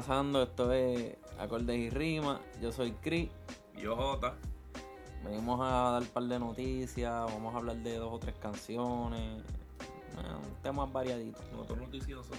pasando? 0.00 0.42
Esto 0.42 0.72
es 0.72 1.14
Acordes 1.38 1.76
y 1.76 1.90
Rimas. 1.90 2.40
Yo 2.62 2.72
soy 2.72 2.92
Chris. 3.02 3.28
Y 3.76 3.82
yo 3.82 3.94
Jota. 3.96 4.34
Venimos 5.22 5.60
a 5.60 5.90
dar 5.92 6.02
un 6.02 6.08
par 6.08 6.22
de 6.22 6.38
noticias. 6.38 7.12
Vamos 7.12 7.54
a 7.54 7.58
hablar 7.58 7.76
de 7.76 7.96
dos 7.96 8.10
o 8.10 8.18
tres 8.18 8.34
canciones. 8.36 9.42
Un 10.16 10.62
tema 10.62 10.86
variadito. 10.86 11.38
Nosotros 11.52 11.80
noticiosos. 11.80 12.38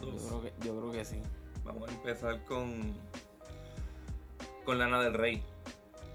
Yo 0.00 0.10
creo, 0.16 0.42
que, 0.42 0.52
yo 0.64 0.78
creo 0.78 0.92
que 0.92 1.04
sí. 1.04 1.20
Vamos 1.64 1.88
a 1.88 1.92
empezar 1.92 2.44
con. 2.44 2.94
Con 4.64 4.78
Lana 4.78 5.02
del 5.02 5.14
Rey. 5.14 5.42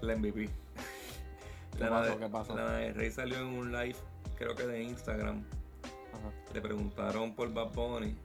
La 0.00 0.16
MVP. 0.16 0.48
¿Qué 1.76 1.78
Lana, 1.84 1.90
pasó? 2.00 2.10
de- 2.14 2.18
¿Qué 2.18 2.28
pasó? 2.30 2.56
Lana 2.56 2.72
del 2.78 2.94
Rey 2.94 3.10
salió 3.10 3.36
en 3.40 3.46
un 3.46 3.72
live, 3.72 3.96
creo 4.38 4.54
que 4.54 4.66
de 4.66 4.82
Instagram. 4.84 5.44
Ajá. 6.14 6.32
Le 6.54 6.62
preguntaron 6.62 7.34
por 7.34 7.52
Bad 7.52 7.74
Bunny. 7.74 8.16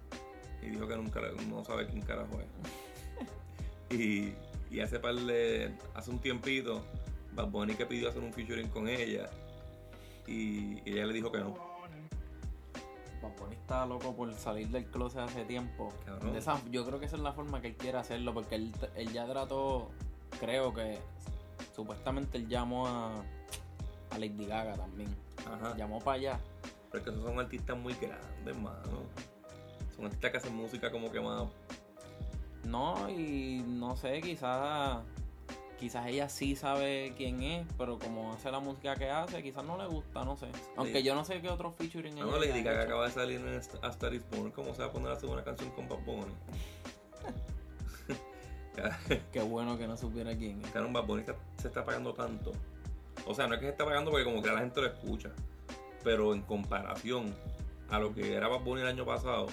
Y 0.66 0.70
dijo 0.72 0.88
que 0.88 0.95
nunca 0.95 1.22
no 1.50 1.64
sabe 1.66 1.88
quién 1.88 2.02
carajo 2.02 2.39
es. 2.39 3.97
y, 4.00 4.33
y 4.72 4.80
hace 4.80 5.00
par 5.00 5.16
de. 5.16 5.73
Hace 5.94 6.11
un 6.11 6.20
tiempito, 6.20 6.83
Bad 7.33 7.47
Bunny 7.50 7.73
que 7.75 7.86
pidió 7.86 8.09
hacer 8.09 8.22
un 8.23 8.33
featuring 8.33 8.70
con 8.70 8.88
ella. 8.88 9.30
Y, 10.28 10.80
y 10.86 10.94
ella 10.94 11.05
le 11.08 11.14
dijo 11.14 11.31
que 11.31 11.39
no. 11.39 11.53
Bad 13.22 13.31
Bunny 13.39 13.55
está 13.55 13.86
loco 13.86 14.16
por 14.16 14.33
salir 14.36 14.67
del 14.70 14.86
closet 14.86 15.20
hace 15.22 15.45
tiempo. 15.45 15.89
De 16.31 16.38
esa- 16.39 16.61
yo 16.72 16.86
creo 16.86 17.00
que 17.00 17.05
esa 17.05 17.16
es 17.17 17.22
la 17.22 17.33
forma 17.33 17.61
que 17.61 17.67
él 17.67 17.75
quiere 17.75 17.98
hacerlo, 17.98 18.33
porque 18.33 18.55
él, 18.55 18.73
él 18.95 19.11
ya 19.14 19.25
trató, 19.25 19.89
creo 20.39 20.73
que 20.73 20.98
supuestamente 21.75 22.38
él 22.38 22.48
llamó 22.48 22.88
a, 22.88 23.11
a 24.11 24.17
Lady 24.17 24.45
Gaga 24.45 24.75
también. 24.75 25.09
Ajá. 25.45 25.75
Llamó 25.77 26.00
para 26.00 26.17
allá. 26.17 26.39
Porque 26.92 27.09
esos 27.09 27.23
son 27.23 27.39
artistas 27.39 27.77
muy 27.77 27.94
grandes, 27.95 28.55
mano. 28.58 29.03
Son 29.95 30.05
artistas 30.05 30.31
que 30.31 30.38
hacen 30.38 30.55
música 30.55 30.91
como 30.91 31.11
que 31.11 31.19
más. 31.19 31.47
No, 32.66 33.09
y 33.09 33.63
no 33.66 33.95
sé, 33.95 34.22
quizás 34.22 35.03
quizás 35.83 36.08
ella 36.08 36.30
sí 36.30 36.55
sabe 36.55 37.13
quién 37.17 37.44
es, 37.44 37.67
pero 37.77 37.99
como 37.99 38.31
hace 38.31 38.49
la 38.49 38.61
música 38.61 38.95
que 38.95 39.09
hace, 39.09 39.44
quizás 39.44 39.66
no 39.66 39.77
le 39.77 39.86
gusta, 39.88 40.23
no 40.23 40.38
sé. 40.38 40.47
Aunque 40.77 41.03
yo 41.03 41.14
no 41.14 41.25
sé 41.25 41.41
qué 41.41 41.49
otro 41.49 41.71
featuring 41.71 42.16
No, 42.16 42.33
haya 42.36 42.55
Gaga 42.55 42.71
hecho. 42.71 42.81
acaba 42.83 43.05
de 43.05 43.11
salir 43.11 43.41
en 43.41 43.59
A 43.81 43.88
Star 43.89 44.14
is 44.14 44.23
Born. 44.30 44.52
¿Cómo 44.52 44.73
se 44.73 44.81
va 44.81 44.88
a 44.88 44.91
poner 44.94 45.09
a 45.09 45.14
hacer 45.16 45.30
una 45.30 45.44
canción 45.44 45.71
con 45.71 45.89
Bad 45.89 45.99
Bunny? 46.05 46.33
Qué 49.33 49.41
bueno 49.41 49.77
que 49.77 49.86
no 49.86 49.97
supiera 49.97 50.36
quién 50.38 50.61
es. 50.64 50.71
Claro, 50.71 50.88
un 50.88 50.94
Bad 50.94 51.05
Bunny 51.05 51.23
se 51.58 51.67
está 51.67 51.83
pagando 51.83 52.14
tanto. 52.14 52.53
O 53.27 53.33
sea, 53.33 53.47
no 53.47 53.55
es 53.55 53.59
que 53.59 53.66
se 53.66 53.71
está 53.73 53.83
pagando 53.83 54.09
porque 54.09 54.23
como 54.23 54.41
que 54.41 54.49
la 54.52 54.59
gente 54.59 54.80
lo 54.80 54.88
escucha. 54.88 55.31
Pero 56.03 56.33
en 56.33 56.44
comparación 56.44 57.36
a 57.89 57.99
lo 57.99 58.14
que 58.14 58.33
era 58.33 58.47
Bad 58.47 58.61
Bunny 58.61 58.81
el 58.81 58.88
año 58.88 59.05
pasado, 59.05 59.47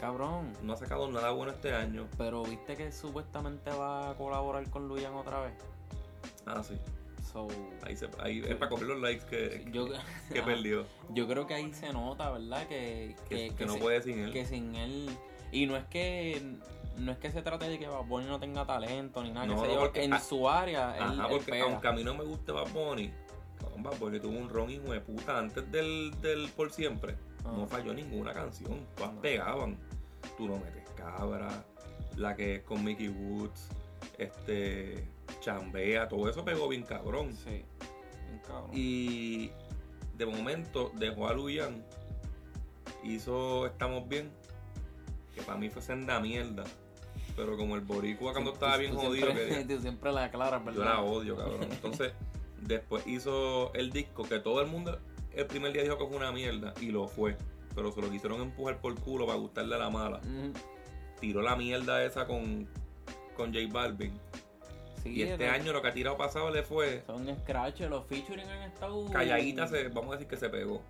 Cabrón. 0.00 0.52
no 0.62 0.72
ha 0.72 0.76
sacado 0.76 1.10
nada 1.10 1.30
bueno 1.30 1.52
este 1.52 1.74
año. 1.74 2.08
Pero 2.16 2.42
viste 2.42 2.76
que 2.76 2.90
supuestamente 2.90 3.70
va 3.70 4.10
a 4.10 4.14
colaborar 4.14 4.68
con 4.70 4.88
Luyan 4.88 5.14
otra 5.14 5.40
vez. 5.42 5.52
Ah, 6.46 6.62
sí. 6.62 6.78
So, 7.32 7.46
Ahí, 7.86 7.96
se, 7.96 8.08
ahí 8.18 8.42
es 8.44 8.56
para 8.56 8.70
coger 8.70 8.88
los 8.88 9.00
likes 9.00 9.24
que, 9.26 9.64
yo, 9.70 9.86
que 10.32 10.42
perdió. 10.42 10.84
yo 11.10 11.28
creo 11.28 11.46
que 11.46 11.54
ahí 11.54 11.72
se 11.72 11.92
nota, 11.92 12.30
¿verdad? 12.30 12.66
Que, 12.66 13.14
Que, 13.28 13.52
no 13.66 13.76
puede 13.76 14.02
sin 14.02 14.18
él. 14.18 14.32
que 14.32 14.44
sin 14.46 14.74
él. 14.74 15.08
Y 15.52 15.66
no 15.66 15.76
es 15.76 15.84
que 15.84 16.42
no 16.96 17.12
es 17.12 17.18
que 17.18 17.30
se 17.30 17.42
trate 17.42 17.68
de 17.68 17.78
que 17.78 17.86
Bad 17.86 18.04
Bunny 18.04 18.26
no 18.26 18.40
tenga 18.40 18.66
talento 18.66 19.22
ni 19.22 19.30
nada, 19.30 19.46
No, 19.46 19.62
que 19.62 19.68
no, 19.68 19.78
porque- 19.80 20.04
en 20.04 20.12
ah, 20.14 20.20
su 20.20 20.48
área 20.48 20.96
él, 20.96 21.02
Ajá, 21.20 21.28
porque 21.28 21.60
aunque 21.60 21.88
a 21.88 21.92
mí 21.92 22.02
no 22.04 22.14
me 22.14 22.24
guste 22.24 22.52
Bad 22.52 22.68
Bunny, 22.72 23.12
Bad 23.78 23.98
Bunny 23.98 24.18
tuvo 24.20 24.36
un 24.36 24.48
ron 24.48 24.70
hijo 24.70 24.92
de 24.92 25.00
puta 25.00 25.38
antes 25.38 25.70
del, 25.70 26.12
del 26.20 26.48
Por 26.50 26.72
Siempre. 26.72 27.16
Ah. 27.44 27.52
No 27.56 27.66
falló 27.66 27.94
ninguna 27.94 28.32
canción, 28.32 28.86
todas 28.96 29.12
No. 29.14 29.20
pegaban. 29.20 29.76
Tú 30.36 30.46
no 30.48 30.58
metes 30.58 30.88
cabra, 30.96 31.64
la 32.16 32.34
que 32.36 32.56
es 32.56 32.62
con 32.62 32.84
Mickey 32.84 33.08
Woods, 33.08 33.68
este, 34.18 35.04
Chambea, 35.40 36.08
todo 36.08 36.28
eso 36.28 36.44
pegó 36.44 36.68
bien 36.68 36.82
cabrón. 36.82 37.32
Sí, 37.34 37.50
bien 37.50 38.40
cabrón. 38.46 38.70
Y 38.74 39.50
de 40.16 40.26
momento 40.26 40.92
dejó 40.96 41.28
a 41.28 41.32
Luyan, 41.32 41.82
hizo 43.02 43.66
Estamos 43.66 44.06
Bien, 44.08 44.30
que 45.34 45.42
para 45.42 45.58
mí 45.58 45.70
fue 45.70 45.82
senda 45.82 46.20
mierda. 46.20 46.64
Pero 47.36 47.56
como 47.56 47.76
el 47.76 47.80
boricua 47.82 48.32
cuando 48.32 48.52
estaba 48.52 48.74
tú 48.74 48.80
bien 48.80 48.98
siempre- 48.98 49.20
jodido, 49.22 49.48
que 49.56 49.64
tú 49.76 49.80
siempre 49.80 50.12
la 50.12 50.24
aclaras, 50.24 50.64
¿verdad? 50.64 50.78
yo 50.78 50.84
la 50.84 51.00
odio, 51.00 51.36
cabrón. 51.36 51.62
Entonces, 51.70 52.12
después 52.60 53.06
hizo 53.06 53.72
el 53.72 53.90
disco 53.90 54.24
que 54.24 54.38
todo 54.40 54.60
el 54.60 54.66
mundo 54.66 54.98
el 55.34 55.46
primer 55.46 55.72
día 55.72 55.82
dijo 55.82 55.98
que 55.98 56.06
fue 56.06 56.16
una 56.16 56.32
mierda 56.32 56.74
y 56.80 56.86
lo 56.86 57.08
fue. 57.08 57.36
Pero 57.74 57.92
se 57.92 58.00
lo 58.00 58.10
quisieron 58.10 58.40
empujar 58.40 58.80
por 58.80 58.98
culo 59.00 59.26
para 59.26 59.38
gustarle 59.38 59.76
a 59.76 59.78
la 59.78 59.90
mala. 59.90 60.20
Tiró 61.20 61.42
la 61.42 61.56
mierda 61.56 62.04
esa 62.04 62.26
con, 62.26 62.68
con 63.36 63.52
J 63.54 63.66
Balvin. 63.70 64.12
Sí, 65.02 65.14
y 65.14 65.22
este 65.22 65.48
año 65.48 65.72
lo 65.72 65.80
que 65.80 65.88
ha 65.88 65.94
tirado 65.94 66.16
pasado 66.18 66.50
le 66.50 66.62
fue 66.62 67.02
son 67.06 67.26
scratch, 67.38 67.80
los 67.82 68.04
featuring 68.04 68.46
han 68.46 68.70
estado 68.70 69.06
calladita, 69.10 69.66
se, 69.66 69.88
vamos 69.88 70.10
a 70.10 70.12
decir 70.12 70.28
que 70.28 70.36
se 70.36 70.50
pegó. 70.50 70.82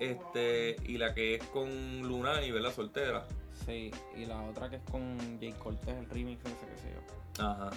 Este, 0.00 0.76
y 0.84 0.98
la 0.98 1.14
que 1.14 1.36
es 1.36 1.44
con 1.44 2.02
Lunay, 2.02 2.50
¿verdad? 2.50 2.72
Soltera. 2.72 3.24
Sí, 3.64 3.92
y 4.16 4.26
la 4.26 4.42
otra 4.42 4.68
que 4.68 4.76
es 4.76 4.82
con 4.90 5.38
Jay 5.38 5.52
Cortez, 5.52 5.94
el 5.96 6.10
remix 6.10 6.40
ese 6.44 6.66
que 6.66 6.78
sé 6.78 6.92
yo. 6.92 7.44
Ajá. 7.44 7.70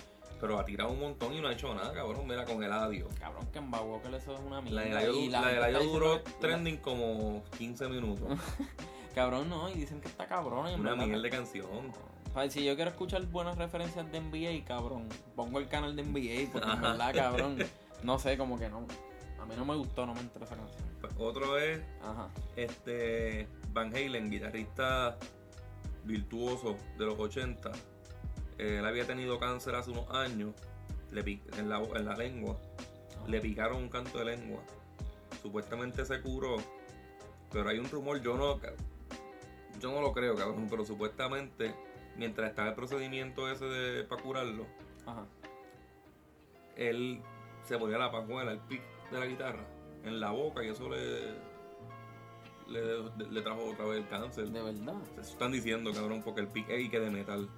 Pero 0.45 0.59
ha 0.59 0.65
tirado 0.65 0.91
un 0.91 0.99
montón 0.99 1.33
y 1.33 1.41
no 1.41 1.47
ha 1.47 1.53
hecho 1.53 1.73
nada, 1.73 1.91
cabrón. 1.91 2.27
Mira, 2.27 2.45
con 2.45 2.63
el 2.63 2.71
adiós. 2.71 3.11
Cabrón, 3.19 3.47
que 3.51 3.57
en 3.57 3.73
Walker 3.73 4.13
eso 4.13 4.35
es 4.35 4.39
una 4.41 4.61
mierda. 4.61 4.81
La 4.81 4.83
de 4.83 4.91
Eladio, 4.91 5.19
y 5.19 5.29
la 5.29 5.67
de 5.67 5.83
duró 5.83 6.21
trending 6.39 6.77
como 6.77 7.43
15 7.57 7.87
minutos. 7.87 8.27
Cabrón, 9.15 9.49
no, 9.49 9.69
y 9.69 9.73
dicen 9.73 10.01
que 10.01 10.07
está 10.07 10.27
cabrón. 10.27 10.69
y 10.69 10.75
Una 10.75 10.95
mierda 10.95 11.23
de 11.23 11.29
canción. 11.31 11.93
Si 12.49 12.63
yo 12.63 12.75
quiero 12.75 12.91
escuchar 12.91 13.25
buenas 13.27 13.57
referencias 13.57 14.11
de 14.11 14.19
NBA, 14.19 14.65
cabrón, 14.65 15.07
pongo 15.35 15.57
el 15.57 15.67
canal 15.69 15.95
de 15.95 16.03
NBA, 16.03 16.51
porque 16.51 16.69
en 16.69 16.81
verdad, 16.81 17.15
cabrón, 17.15 17.57
no 18.03 18.19
sé, 18.19 18.37
como 18.37 18.59
que 18.59 18.69
no. 18.69 18.85
A 19.41 19.45
mí 19.45 19.55
no 19.57 19.65
me 19.65 19.75
gustó, 19.75 20.05
no 20.05 20.13
me 20.13 20.19
entró 20.19 20.43
esa 20.43 20.57
canción. 20.57 20.83
Pues 20.99 21.13
otro 21.17 21.57
es 21.57 21.81
Ajá. 22.03 22.29
este 22.57 23.47
Van 23.71 23.87
Halen, 23.95 24.29
guitarrista 24.29 25.17
virtuoso 26.03 26.75
de 26.97 27.05
los 27.05 27.17
80. 27.17 27.71
Él 28.57 28.85
había 28.85 29.05
tenido 29.05 29.39
cáncer 29.39 29.75
hace 29.75 29.91
unos 29.91 30.09
años 30.11 30.53
le 31.11 31.39
en, 31.57 31.69
la, 31.69 31.79
en 31.79 32.05
la 32.05 32.15
lengua. 32.15 32.57
Le 33.27 33.41
picaron 33.41 33.77
un 33.77 33.89
canto 33.89 34.19
de 34.19 34.25
lengua. 34.25 34.61
Supuestamente 35.41 36.05
se 36.05 36.21
curó. 36.21 36.57
Pero 37.51 37.69
hay 37.69 37.79
un 37.79 37.89
rumor, 37.89 38.21
yo 38.21 38.35
no, 38.35 38.59
yo 39.79 39.91
no 39.91 40.01
lo 40.01 40.11
creo, 40.11 40.35
cabrón, 40.35 40.67
pero 40.69 40.85
supuestamente 40.85 41.73
mientras 42.17 42.49
estaba 42.49 42.69
el 42.69 42.75
procedimiento 42.75 43.49
ese 43.49 43.65
de, 43.65 44.03
para 44.03 44.21
curarlo, 44.21 44.65
Ajá. 45.05 45.25
él 46.75 47.21
se 47.63 47.77
ponía 47.77 47.97
la 47.97 48.11
pajuela, 48.11 48.51
el 48.51 48.59
pic 48.59 48.81
de 49.11 49.19
la 49.19 49.25
guitarra, 49.25 49.65
en 50.03 50.19
la 50.19 50.31
boca 50.31 50.63
y 50.63 50.69
eso 50.69 50.89
le, 50.89 51.33
le, 52.67 53.29
le 53.29 53.41
trajo 53.41 53.65
otra 53.65 53.85
vez 53.85 53.99
el 53.99 54.07
cáncer. 54.09 54.47
De 54.49 54.61
verdad. 54.61 54.95
Eso 55.19 55.31
están 55.31 55.51
diciendo, 55.51 55.93
cabrón, 55.93 56.21
porque 56.23 56.41
el 56.41 56.47
pic 56.47 56.69
es 56.69 56.85
y 56.85 56.89
que 56.89 56.99
de 56.99 57.09
metal. 57.09 57.49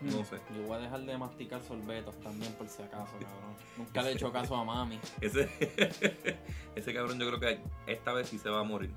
No 0.00 0.24
sé. 0.24 0.36
Yo 0.56 0.62
voy 0.66 0.76
a 0.76 0.80
dejar 0.80 1.00
de 1.00 1.18
masticar 1.18 1.60
sorbetos 1.62 2.18
también, 2.20 2.52
por 2.54 2.68
si 2.68 2.82
acaso, 2.82 3.12
cabrón. 3.20 3.56
Nunca 3.76 4.02
le 4.02 4.10
he 4.10 4.12
hecho 4.12 4.32
caso 4.32 4.54
a 4.56 4.64
mami. 4.64 4.98
Ese, 5.20 5.48
ese 6.76 6.94
cabrón 6.94 7.18
yo 7.18 7.26
creo 7.28 7.40
que 7.40 7.60
esta 7.92 8.12
vez 8.12 8.28
sí 8.28 8.38
se 8.38 8.48
va 8.50 8.60
a 8.60 8.64
morir. 8.64 8.90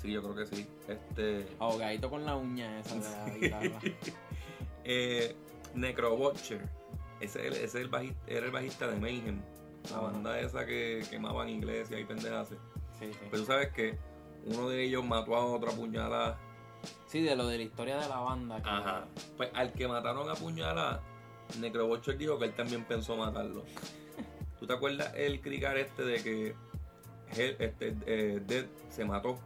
Sí, 0.00 0.10
yo 0.12 0.22
creo 0.22 0.34
que 0.34 0.46
sí. 0.54 0.66
Este. 0.88 1.46
Ahogadito 1.58 2.10
con 2.10 2.24
la 2.24 2.36
uña 2.36 2.80
esa 2.80 2.94
de 2.96 3.50
la 3.50 3.60
guitarra. 3.60 3.80
eh, 4.84 5.34
Necrobutcher. 5.74 6.68
Ese, 7.20 7.40
es 7.40 7.46
el- 7.46 7.52
ese 7.54 7.64
es 7.64 7.74
el 7.76 7.88
bajista, 7.88 8.18
era 8.26 8.46
el 8.46 8.52
bajista 8.52 8.86
de 8.88 8.98
Mayhem. 8.98 9.40
La 9.90 10.00
banda 10.00 10.38
esa 10.40 10.66
que 10.66 11.02
quemaban 11.10 11.48
iglesias 11.48 12.00
y 12.00 12.04
pendejas. 12.04 12.48
Sí, 12.48 12.56
sí. 13.12 13.18
Pero 13.30 13.42
tú 13.42 13.46
sabes 13.46 13.70
que 13.72 13.98
uno 14.46 14.68
de 14.68 14.84
ellos 14.84 15.04
mató 15.04 15.36
a 15.36 15.44
otro 15.44 15.70
a 15.70 15.74
puñalada. 15.74 16.38
Sí, 17.06 17.22
de 17.22 17.36
lo 17.36 17.46
de 17.46 17.58
la 17.58 17.62
historia 17.64 17.96
de 17.98 18.08
la 18.08 18.18
banda. 18.18 18.62
que- 18.62 18.68
Ajá. 18.68 19.04
Pues 19.36 19.50
al 19.54 19.72
que 19.72 19.86
mataron 19.88 20.28
a 20.30 20.34
puñalada, 20.34 21.00
Necrobutcher 21.60 22.16
dijo 22.18 22.38
que 22.38 22.46
él 22.46 22.54
también 22.54 22.84
pensó 22.84 23.16
matarlo. 23.16 23.64
¿Tú 24.58 24.66
te 24.66 24.72
acuerdas 24.72 25.12
el 25.16 25.40
cricar 25.40 25.76
este 25.76 26.02
de 26.04 26.22
que 26.22 26.54
Hell- 27.32 27.56
este, 27.58 27.96
eh, 28.06 28.40
Dead 28.46 28.66
se 28.88 29.04
mató 29.04 29.38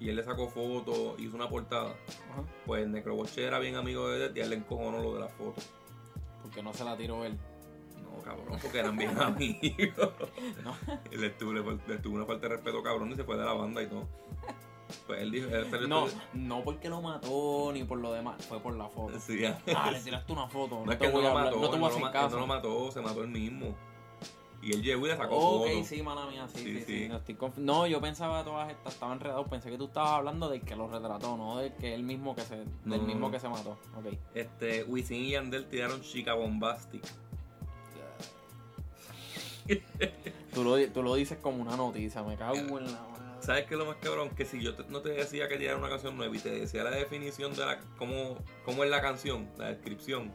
y 0.00 0.08
él 0.08 0.16
le 0.16 0.22
sacó 0.24 0.48
fotos, 0.48 1.18
hizo 1.18 1.36
una 1.36 1.48
portada? 1.48 1.90
Ajá. 2.30 2.42
Pues 2.66 2.86
Necrobutcher 2.88 3.44
era 3.44 3.58
bien 3.58 3.76
amigo 3.76 4.08
de 4.08 4.18
Dead 4.18 4.36
y 4.36 4.40
a 4.40 4.44
él 4.44 4.50
le 4.50 4.56
encojonó 4.56 5.00
lo 5.02 5.14
de 5.14 5.20
las 5.20 5.32
fotos. 5.32 5.64
Porque 6.42 6.62
no 6.62 6.72
se 6.74 6.84
la 6.84 6.96
tiró 6.96 7.24
él. 7.24 7.38
No, 8.02 8.22
cabrón, 8.22 8.58
porque 8.60 8.78
eran 8.78 8.96
bien 8.96 9.16
amigos. 9.20 10.12
No. 10.62 10.76
Le 11.18 11.26
estuvo, 11.28 11.52
le, 11.52 11.62
le 11.88 11.94
estuvo 11.94 12.14
una 12.16 12.26
falta 12.26 12.48
de 12.48 12.56
respeto, 12.56 12.82
cabrón, 12.82 13.10
y 13.12 13.16
se 13.16 13.24
fue 13.24 13.36
de 13.36 13.44
la 13.44 13.52
banda 13.54 13.82
y 13.82 13.86
todo. 13.86 14.06
Pues 15.06 15.20
él 15.20 15.30
dijo, 15.30 15.48
él 15.48 15.70
salió- 15.70 15.86
No, 15.88 16.06
no 16.32 16.62
porque 16.64 16.88
lo 16.88 17.00
mató 17.02 17.70
ni 17.72 17.84
por 17.84 17.98
lo 17.98 18.12
demás, 18.12 18.44
fue 18.46 18.58
por 18.60 18.74
la 18.76 18.88
foto. 18.88 19.18
Sí, 19.20 19.44
Ah, 19.76 19.90
le 19.90 20.00
tiraste 20.00 20.32
una 20.32 20.48
foto. 20.48 20.76
No 20.80 20.86
No, 20.86 20.92
es 20.92 20.98
que 20.98 21.08
no 21.10 21.20
lo 21.20 21.34
mató, 21.34 21.56
no 21.60 21.70
te 21.70 21.76
voy 21.78 21.84
a 21.84 21.92
hacer 21.94 22.10
caso. 22.12 22.30
no 22.30 22.40
lo 22.40 22.46
mató, 22.46 22.90
se 22.90 23.00
mató 23.00 23.22
él 23.22 23.28
mismo. 23.28 23.74
Y 24.62 24.72
él 24.72 24.82
llegó 24.82 25.04
y 25.04 25.10
le 25.10 25.16
sacó 25.18 25.36
Ok, 25.36 25.66
fotos. 25.68 25.86
sí, 25.86 26.02
mala 26.02 26.24
mía, 26.24 26.48
sí, 26.48 26.62
Sí, 26.62 26.84
sí. 26.86 27.08
No, 27.10 27.16
estoy 27.18 27.34
conf- 27.34 27.56
no, 27.58 27.86
yo 27.86 28.00
pensaba 28.00 28.42
todas 28.44 28.70
estas 28.70 28.94
estaban 28.94 29.18
enredadas. 29.18 29.46
Pensé 29.46 29.70
que 29.70 29.76
tú 29.76 29.84
estabas 29.84 30.12
hablando 30.12 30.48
del 30.48 30.62
que 30.62 30.74
lo 30.74 30.88
retrató, 30.88 31.36
no 31.36 31.58
del 31.58 31.74
que 31.74 31.92
él 31.94 32.02
mismo 32.02 32.34
que 32.34 32.40
se, 32.40 32.56
del 32.56 32.66
no, 32.84 32.98
mismo 33.02 33.30
que 33.30 33.40
se 33.40 33.48
mató. 33.50 33.72
Ok. 33.94 34.14
Este, 34.34 34.84
Wisin 34.84 35.22
y 35.22 35.30
Yandel 35.32 35.66
tiraron 35.68 36.00
Chica 36.00 36.32
Bombastic. 36.32 37.04
Tú 40.54 40.62
lo, 40.62 40.78
tú 40.92 41.02
lo 41.02 41.14
dices 41.14 41.38
como 41.38 41.60
una 41.62 41.76
noticia, 41.76 42.22
me 42.22 42.36
cago 42.36 42.78
en 42.78 42.84
la. 42.92 43.00
¿Sabes 43.44 43.66
qué 43.66 43.74
es 43.74 43.78
lo 43.78 43.84
más 43.86 43.96
cabrón? 43.96 44.30
Que 44.30 44.44
si 44.46 44.62
yo 44.62 44.74
te- 44.74 44.84
no 44.90 45.00
te 45.02 45.10
decía 45.10 45.48
que 45.48 45.56
tirara 45.58 45.76
una 45.76 45.88
canción 45.88 46.16
nueva 46.16 46.34
y 46.34 46.38
te 46.38 46.50
decía 46.50 46.82
la 46.82 46.90
definición 46.90 47.52
de 47.54 47.66
la 47.66 47.78
cómo, 47.98 48.38
cómo 48.64 48.84
es 48.84 48.90
la 48.90 49.02
canción, 49.02 49.48
la 49.58 49.66
descripción, 49.68 50.32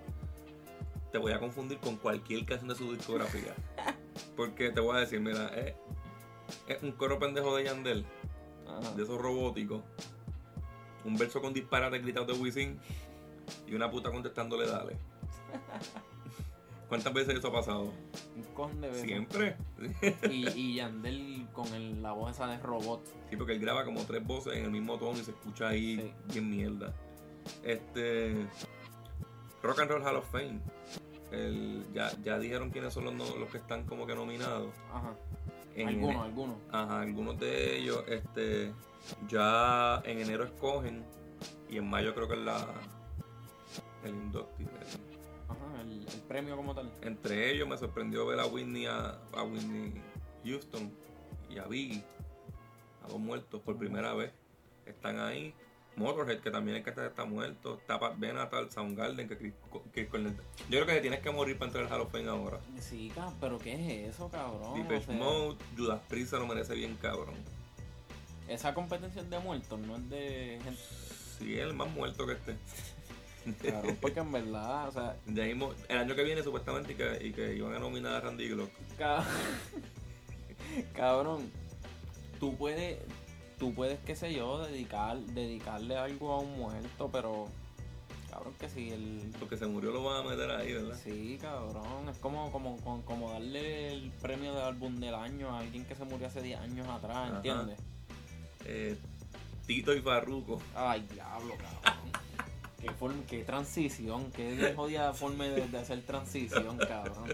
te 1.11 1.17
voy 1.17 1.31
a 1.31 1.39
confundir 1.39 1.79
con 1.79 1.97
cualquier 1.97 2.45
canción 2.45 2.69
de 2.69 2.75
su 2.75 2.93
discografía. 2.93 3.55
Porque 4.35 4.69
te 4.69 4.79
voy 4.79 4.95
a 4.97 4.99
decir, 4.99 5.19
mira, 5.21 5.47
es, 5.47 5.73
es 6.67 6.83
un 6.83 6.91
coro 6.91 7.17
pendejo 7.17 7.55
de 7.55 7.63
Yandel, 7.63 8.05
Ajá. 8.67 8.91
de 8.95 9.03
esos 9.03 9.19
robóticos, 9.19 9.81
un 11.03 11.17
verso 11.17 11.41
con 11.41 11.53
disparates 11.53 12.01
gritados 12.03 12.27
de 12.27 12.33
Wisin 12.43 12.79
y 13.65 13.73
una 13.73 13.89
puta 13.89 14.11
contestándole 14.11 14.67
dale. 14.67 14.97
¿Cuántas 16.89 17.13
veces 17.13 17.37
eso 17.37 17.47
ha 17.49 17.51
pasado? 17.53 17.93
Un 18.35 18.43
con 18.55 18.81
de 18.81 18.89
besos. 18.89 19.03
Siempre. 19.05 19.55
Y, 20.29 20.49
y 20.49 20.75
Yandel 20.75 21.47
con 21.53 21.67
el- 21.73 22.01
la 22.01 22.11
voz 22.13 22.31
esa 22.31 22.47
de 22.47 22.57
robot. 22.57 23.05
Sí, 23.29 23.37
porque 23.37 23.53
él 23.53 23.59
graba 23.59 23.85
como 23.85 24.01
tres 24.05 24.25
voces 24.25 24.57
en 24.57 24.65
el 24.65 24.71
mismo 24.71 24.97
tono 24.97 25.17
y 25.19 25.23
se 25.23 25.31
escucha 25.31 25.67
ahí 25.69 25.97
Sí. 25.97 26.13
bien 26.33 26.49
mierda. 26.49 26.93
Este. 27.63 28.47
Rock 29.61 29.79
and 29.81 29.91
Roll 29.91 30.03
Hall 30.03 30.15
of 30.17 30.31
Fame. 30.31 30.59
El, 31.31 31.85
ya, 31.93 32.11
ya 32.23 32.39
dijeron 32.39 32.71
quiénes 32.71 32.91
son 32.93 33.05
los, 33.05 33.13
los 33.37 33.49
que 33.49 33.57
están 33.59 33.85
como 33.85 34.07
que 34.07 34.15
nominados. 34.15 34.73
Ajá. 34.91 35.13
Algunos, 35.85 36.25
algunos. 36.25 36.55
Ajá, 36.71 37.01
algunos 37.01 37.39
de 37.39 37.77
ellos, 37.77 38.03
este. 38.07 38.73
Ya 39.29 40.01
en 40.05 40.19
enero 40.19 40.43
escogen. 40.43 41.05
Y 41.69 41.77
en 41.77 41.87
mayo 41.89 42.15
creo 42.15 42.27
que 42.27 42.33
es 42.33 42.41
la. 42.41 42.65
El 44.03 44.15
inductive. 44.15 44.71
El, 44.81 45.08
el 46.13 46.21
premio 46.21 46.55
como 46.55 46.75
tal. 46.75 46.91
Entre 47.01 47.51
ellos 47.51 47.67
me 47.67 47.77
sorprendió 47.77 48.25
ver 48.25 48.39
a 48.39 48.45
Whitney, 48.45 48.85
a, 48.85 49.19
a 49.33 49.43
Whitney 49.43 49.93
Houston 50.45 50.91
y 51.49 51.57
a 51.57 51.65
Biggie, 51.65 52.03
a 53.03 53.07
dos 53.07 53.19
muertos 53.19 53.61
por 53.61 53.77
primera 53.77 54.13
vez. 54.13 54.31
Están 54.85 55.19
ahí. 55.19 55.53
Motorhead, 55.95 56.39
que 56.39 56.49
también 56.49 56.77
es 56.77 56.83
que 56.83 56.91
está, 56.91 57.05
está 57.05 57.25
muerto. 57.25 57.77
Está 57.77 57.97
Benatar, 58.15 58.71
Soundgarden, 58.71 59.27
que, 59.27 59.53
Yo 59.71 60.09
creo 60.69 60.85
que 60.85 60.93
te 60.93 61.01
tienes 61.01 61.19
que 61.19 61.29
morir 61.29 61.57
para 61.57 61.67
entrar 61.67 61.85
al 61.85 61.91
Hall 61.91 62.01
of 62.01 62.11
Fame 62.11 62.29
ahora. 62.29 62.59
Sí, 62.79 63.11
pero 63.41 63.59
¿qué 63.59 63.73
es 63.73 64.15
eso, 64.15 64.29
cabrón? 64.29 64.81
Depeche 64.81 65.03
O 65.03 65.05
sea, 65.07 65.15
Mode, 65.15 65.57
Judas 65.77 66.01
Priest 66.07 66.31
se 66.31 66.37
lo 66.37 66.47
merece 66.47 66.73
bien 66.73 66.95
cabrón. 67.01 67.35
esa 68.47 68.73
competencia 68.73 69.21
es 69.21 69.29
de 69.29 69.39
muertos, 69.39 69.77
no 69.79 69.97
es 69.97 70.09
de 70.09 70.59
gente. 70.63 70.81
Sí, 71.37 71.55
es 71.55 71.61
el 71.61 71.73
más 71.73 71.89
muerto 71.89 72.25
que 72.25 72.33
este. 72.33 72.55
Cabrón, 73.53 73.97
porque 74.01 74.19
en 74.19 74.31
verdad, 74.31 74.87
o 74.87 74.91
sea, 74.91 75.15
Ya 75.27 75.43
mismo, 75.43 75.73
el 75.87 75.97
año 75.97 76.15
que 76.15 76.23
viene 76.23 76.43
supuestamente 76.43 76.93
y 76.93 76.95
que, 76.95 77.27
y 77.27 77.31
que 77.31 77.55
iban 77.55 77.73
a 77.73 77.79
nominar 77.79 78.13
a 78.15 78.21
Randy 78.21 78.49
Glock. 78.49 78.69
ca- 78.97 79.23
cabrón, 80.95 81.49
tú 82.39 82.55
puedes, 82.55 82.99
tú 83.57 83.73
puedes, 83.73 83.99
qué 83.99 84.15
sé 84.15 84.33
yo, 84.33 84.65
dedicar, 84.65 85.17
dedicarle 85.19 85.97
algo 85.97 86.33
a 86.33 86.39
un 86.39 86.57
muerto, 86.57 87.09
pero, 87.11 87.47
cabrón, 88.29 88.53
que 88.59 88.69
si 88.69 88.91
el... 88.91 89.31
Porque 89.39 89.57
se 89.57 89.65
murió 89.67 89.91
lo 89.91 90.03
van 90.03 90.25
a 90.25 90.29
meter 90.29 90.49
ahí, 90.51 90.73
¿verdad? 90.73 90.97
Sí, 91.03 91.37
cabrón, 91.41 92.09
es 92.09 92.17
como, 92.17 92.51
como, 92.51 92.77
como, 93.05 93.31
darle 93.31 93.93
el 93.93 94.11
premio 94.21 94.53
de 94.53 94.61
álbum 94.61 94.99
del 94.99 95.15
año 95.15 95.49
a 95.55 95.59
alguien 95.59 95.85
que 95.85 95.95
se 95.95 96.05
murió 96.05 96.27
hace 96.27 96.41
10 96.41 96.59
años 96.59 96.87
atrás. 96.87 97.31
¿entiendes? 97.35 97.79
Eh, 98.65 98.97
Tito 99.65 99.93
y 99.93 100.01
Farruko. 100.01 100.61
Ay, 100.75 101.05
diablo, 101.13 101.53
cabrón. 101.55 101.99
Qué, 102.81 102.89
forma, 102.91 103.23
qué 103.27 103.43
transición, 103.43 104.31
qué 104.31 104.73
jodida 104.75 105.13
forma 105.13 105.45
de, 105.45 105.67
de 105.67 105.77
hacer 105.77 106.01
transición, 106.03 106.77
cabrón. 106.77 107.33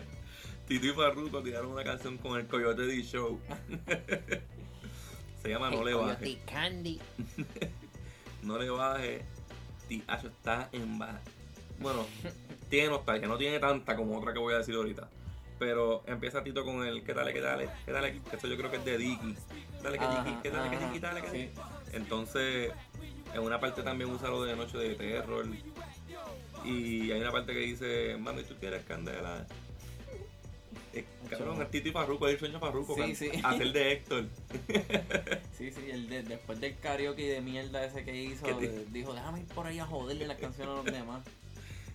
Tito 0.68 0.88
y 0.88 0.92
Farruko 0.92 1.44
tiraron 1.44 1.72
una 1.72 1.84
canción 1.84 2.18
con 2.18 2.40
el 2.40 2.48
Coyote 2.48 2.84
D 2.84 3.04
Show. 3.04 3.40
Se 5.42 5.50
llama 5.50 5.70
No 5.70 5.84
le 5.84 5.94
baje. 5.94 6.40
Candy. 6.46 7.00
No 8.42 8.60
le 8.60 8.70
baje. 8.70 9.26
Tiacho 9.88 10.28
está 10.28 10.70
en 10.72 11.00
baja. 11.00 11.20
Bueno, 11.80 12.06
tiene 12.70 12.90
nostalgia, 12.90 13.28
no 13.28 13.38
tiene 13.38 13.60
tanta 13.60 13.96
como 13.96 14.18
otra 14.20 14.34
que 14.34 14.40
voy 14.40 14.54
a 14.54 14.58
decir 14.58 14.76
ahorita. 14.76 15.10
Pero 15.58 16.04
empieza 16.06 16.44
Tito 16.44 16.64
con 16.64 16.86
el 16.86 17.04
¿qué 17.04 17.14
dale, 17.14 17.34
qué 17.34 17.42
dale? 17.42 17.70
¿Qué 17.86 17.92
dale? 17.92 18.22
Eso 18.32 18.48
yo 18.48 18.58
creo 18.58 18.70
que 18.70 18.78
es 18.78 18.86
de 18.86 18.98
Dicky. 18.98 19.36
Dale 19.82 19.98
que 19.98 20.06
Dicky, 20.06 20.38
¿qué 20.44 20.52
dale, 20.52 20.70
que 20.70 20.86
Dicky, 20.86 21.00
dale, 21.00 21.22
que. 21.22 21.52
Entonces, 21.94 22.72
en 23.36 23.42
una 23.42 23.60
parte 23.60 23.84
también 23.84 24.10
usa 24.10 24.30
lo 24.30 24.44
de 24.44 24.56
Noche 24.56 24.78
de 24.78 24.96
Terror. 24.96 25.46
Y 26.64 27.12
hay 27.12 27.22
una 27.22 27.32
parte 27.32 27.54
que 27.54 27.60
dice, 27.60 28.18
mami, 28.18 28.44
¿tú 28.44 28.56
quieres 28.60 28.84
candela? 28.86 29.46
Eh, 30.94 31.06
cabrón, 31.30 31.62
el 31.62 31.68
Tito 31.68 31.90
y 31.90 31.92
Farruko, 31.92 32.28
el 32.28 32.40
sueño 32.40 32.60
Farruko. 32.60 32.96
Sí, 32.96 33.16
sí. 33.16 33.30
Hacer 33.44 33.72
de 33.74 33.92
Héctor. 33.92 34.26
Sí, 35.58 35.72
sí, 35.72 35.90
el 35.90 36.10
de- 36.10 36.24
después 36.24 36.60
del 36.60 36.78
karaoke 36.80 37.26
de 37.32 37.40
mierda 37.40 37.86
ese 37.86 38.04
que 38.04 38.14
hizo, 38.24 38.44
¿Qué 38.46 38.54
te- 38.56 38.68
de- 38.70 38.86
dijo, 38.88 39.14
déjame 39.14 39.40
ir 39.40 39.46
por 39.48 39.66
ahí 39.68 39.80
a 39.80 39.86
joderle 39.86 40.28
las 40.28 40.38
canciones 40.38 40.74
a 40.74 40.76
los 40.76 40.86
demás. 40.86 41.24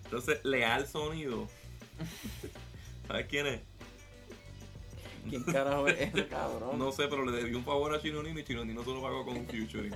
Entonces, 0.05 0.43
leal 0.45 0.87
sonido. 0.87 1.47
¿Sabes 3.07 3.27
quién 3.27 3.47
es? 3.47 3.61
¿Quién 5.29 5.43
carajo 5.45 5.87
es 5.89 6.01
ese 6.01 6.27
cabrón? 6.27 6.79
No 6.79 6.91
sé, 6.93 7.07
pero 7.09 7.25
le 7.27 7.33
debí 7.33 7.55
un 7.55 7.65
favor 7.65 7.95
a 7.95 8.01
Chino 8.01 8.23
Nino 8.23 8.41
y 8.41 8.45
Chino 8.45 8.65
Nino 8.65 8.83
se 8.83 8.91
lo 8.91 9.03
pagó 9.03 9.25
con 9.27 9.37
un 9.37 9.47
featuring. 9.47 9.93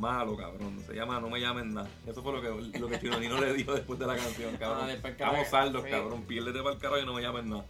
Malo, 0.00 0.34
cabrón. 0.34 0.80
Se 0.86 0.94
llama 0.94 1.20
No 1.20 1.28
me 1.28 1.38
llamen 1.40 1.74
nada. 1.74 1.88
Eso 2.06 2.22
fue 2.22 2.32
lo 2.32 2.40
que, 2.40 2.78
lo 2.78 2.88
que 2.88 2.98
Chino 2.98 3.20
Nino 3.20 3.38
le 3.38 3.52
dijo 3.52 3.74
después 3.74 3.98
de 3.98 4.06
la 4.06 4.16
canción, 4.16 4.56
cabrón. 4.56 4.88
Ah, 4.88 5.08
Estamos 5.08 5.46
saldos, 5.48 5.84
sí. 5.84 5.90
cabrón. 5.90 6.22
Piérdete 6.22 6.58
para 6.62 6.74
el 6.74 6.80
carajo 6.80 7.02
y 7.02 7.06
no 7.06 7.12
me 7.12 7.20
llamen 7.20 7.50
nada. 7.50 7.66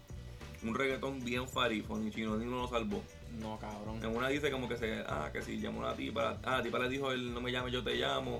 Un 0.62 0.74
reggaetón 0.74 1.24
bien 1.24 1.48
farifón 1.48 2.06
y 2.06 2.10
Chino 2.12 2.36
Nino 2.36 2.52
lo 2.62 2.68
salvó. 2.68 3.02
No, 3.40 3.58
cabrón. 3.58 3.98
En 4.04 4.16
una 4.16 4.28
dice 4.28 4.50
como 4.52 4.68
que 4.68 4.76
se, 4.76 5.02
ah, 5.08 5.30
que 5.32 5.42
si 5.42 5.58
llamó 5.58 5.82
a 5.84 5.90
la 5.90 5.96
tipa, 5.96 6.38
ah, 6.44 6.58
la 6.58 6.62
tipa 6.62 6.78
le 6.78 6.88
dijo 6.88 7.10
él 7.10 7.34
no 7.34 7.40
me 7.40 7.50
llame, 7.50 7.72
yo 7.72 7.82
te 7.82 7.96
llamo. 7.96 8.38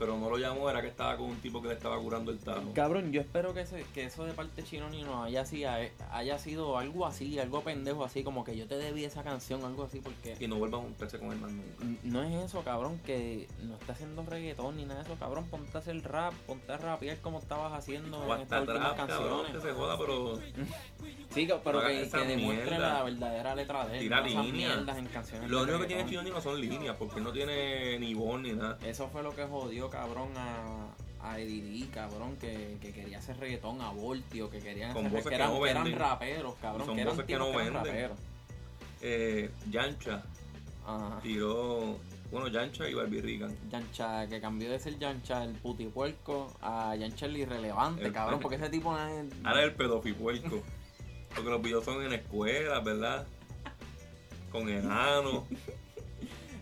Pero 0.00 0.16
no 0.16 0.30
lo 0.30 0.38
llamó, 0.38 0.70
era 0.70 0.80
que 0.80 0.88
estaba 0.88 1.14
con 1.18 1.26
un 1.26 1.36
tipo 1.42 1.60
que 1.60 1.68
le 1.68 1.74
estaba 1.74 1.98
curando 2.00 2.30
el 2.32 2.38
tajo. 2.38 2.72
Cabrón, 2.74 3.12
yo 3.12 3.20
espero 3.20 3.52
que, 3.52 3.60
ese, 3.60 3.84
que 3.92 4.04
eso 4.06 4.24
de 4.24 4.32
parte 4.32 4.62
Chino 4.64 4.88
Nino 4.88 5.22
haya, 5.22 5.44
sido- 5.44 5.70
haya 6.10 6.38
sido 6.38 6.78
algo 6.78 7.04
así, 7.06 7.38
algo 7.38 7.60
pendejo 7.62 8.02
así, 8.02 8.24
como 8.24 8.42
que 8.42 8.56
yo 8.56 8.66
te 8.66 8.78
debí 8.78 9.04
esa 9.04 9.22
canción, 9.22 9.62
algo 9.62 9.84
así, 9.84 10.00
porque 10.00 10.36
Y 10.40 10.48
no 10.48 10.56
vuelva 10.56 10.78
a 10.78 10.80
juntarse 10.80 11.18
con 11.18 11.32
él 11.32 11.38
más 11.38 11.52
nunca. 11.52 11.84
no 12.02 12.22
es 12.22 12.46
eso, 12.46 12.62
cabrón, 12.64 12.98
que 13.04 13.46
no 13.62 13.74
está 13.74 13.92
haciendo 13.92 14.22
reggaetón 14.22 14.78
ni 14.78 14.86
nada 14.86 15.02
de 15.02 15.06
eso, 15.06 15.16
cabrón, 15.18 15.44
ponte 15.50 15.76
a 15.76 15.80
hacer 15.80 16.02
rap, 16.02 16.32
ponte 16.46 16.72
a 16.72 16.78
rapear 16.78 17.18
como 17.18 17.38
estabas 17.38 17.74
haciendo 17.74 18.20
O 18.20 18.34
en 18.34 18.40
estas 18.40 18.62
últimas 18.62 18.94
cabrón, 18.94 19.06
canciones. 19.06 19.52
que 19.52 19.60
se 19.60 19.72
joda, 19.74 19.98
pero 19.98 20.38
Sí, 21.30 21.46
pero 21.62 21.80
No 21.80 21.86
que, 21.86 22.08
que 22.10 22.24
demuestre 22.24 22.78
la 22.78 23.02
verdadera 23.04 23.54
letra 23.54 23.86
de 23.86 23.98
él, 23.98 24.00
Tira 24.04 24.20
no 24.22 24.26
esas 24.26 24.44
línea. 24.46 24.68
mierdas 24.76 24.96
en 24.98 25.06
canciones 25.06 25.50
Lo 25.50 25.62
único 25.62 25.78
que 25.80 25.86
tiene. 25.86 26.06
Chino 26.06 26.22
Nino 26.22 26.40
son 26.40 26.60
líneas, 26.60 26.96
porque 26.98 27.20
no 27.20 27.30
tiene 27.32 27.98
ni 27.98 28.14
voz 28.14 28.40
ni 28.40 28.52
nada. 28.52 28.78
Eso 28.84 29.08
fue 29.08 29.22
lo 29.22 29.34
que 29.36 29.44
jodió, 29.44 29.89
cabrón, 29.90 30.28
a, 30.36 30.86
a 31.22 31.38
Eddie 31.38 31.88
cabrón, 31.92 32.36
que, 32.36 32.78
que 32.80 32.92
quería 32.92 33.18
hacer 33.18 33.36
reggaetón 33.38 33.80
a 33.80 33.90
Voltio, 33.90 34.48
que 34.50 34.58
querían 34.60 34.92
Con 34.94 35.06
hacer 35.06 35.22
que 35.24 35.34
eran, 35.34 35.52
no 35.52 35.62
que 35.62 35.70
eran 35.70 35.92
raperos, 35.92 36.54
cabrón, 36.62 36.86
Son 36.86 36.96
que 36.96 37.02
eran 37.02 37.16
que 37.26 37.36
no 37.36 37.46
que 37.46 37.52
eran 37.52 37.64
venden. 37.64 37.74
raperos. 37.84 38.18
Eh, 39.02 39.50
Yancha 39.70 40.22
Ajá. 40.86 41.20
tiró, 41.22 41.98
bueno, 42.30 42.48
Yancha 42.48 42.88
y 42.88 42.94
Barbie 42.94 43.20
Regan. 43.20 43.54
Yancha, 43.70 44.26
que 44.28 44.40
cambió 44.40 44.70
de 44.70 44.78
ser 44.78 44.98
Yancha 44.98 45.44
el 45.44 45.52
putipuerco 45.54 46.52
a 46.62 46.94
Yancha 46.96 47.26
el 47.26 47.36
irrelevante, 47.36 48.04
El- 48.06 48.12
cabrón, 48.12 48.40
porque 48.40 48.56
ese 48.56 48.68
tipo 48.70 48.92
no 48.92 49.06
es... 49.08 49.26
Ahora 49.44 49.62
el 49.62 49.74
pedofipuerco. 49.74 50.62
Porque 51.34 51.48
los 51.50 51.62
videos 51.62 51.84
son 51.84 52.02
en 52.04 52.12
escuelas, 52.12 52.82
¿verdad? 52.82 53.26
Con 54.50 54.68
enanos. 54.68 55.44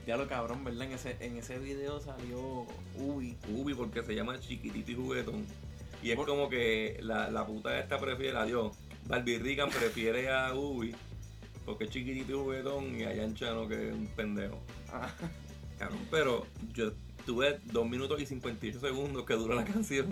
Ya 0.09 0.17
lo 0.17 0.27
cabrón, 0.27 0.65
¿verdad? 0.65 0.87
En 0.87 0.93
ese, 0.93 1.17
en 1.21 1.37
ese 1.37 1.59
video 1.59 2.01
salió 2.01 2.67
Ubi. 2.99 3.37
Ubi 3.55 3.75
porque 3.75 4.03
se 4.03 4.15
llama 4.15 4.41
chiquitito 4.41 4.91
y 4.91 4.95
juguetón. 4.95 5.45
Y 6.03 6.11
es 6.13 6.17
Por- 6.17 6.27
como 6.27 6.49
que 6.49 6.99
la, 7.03 7.31
la 7.31 7.47
puta 7.47 7.79
esta 7.79 7.99
prefiere 7.99 8.39
a 8.39 8.45
Dios. 8.47 8.75
Barbie 9.07 9.37
Regan 9.39 9.69
prefiere 9.69 10.31
a 10.31 10.55
Ubi 10.55 10.95
porque 11.67 11.85
es 11.85 11.91
chiquitito 11.91 12.33
y 12.33 12.37
juguetón 12.43 12.99
y 12.99 13.05
a 13.05 13.15
Yancha 13.15 13.53
no 13.53 13.69
que 13.69 13.91
es 13.91 13.95
un 13.95 14.07
pendejo. 14.07 14.59
Ah, 14.91 15.11
Cabrón, 15.79 16.01
pero 16.11 16.47
yo 16.73 16.93
tuve 17.27 17.61
2 17.67 17.87
minutos 17.87 18.19
y 18.19 18.25
58 18.25 18.81
segundos 18.81 19.27
que 19.27 19.35
dura 19.35 19.57
la 19.57 19.65
canción. 19.67 20.07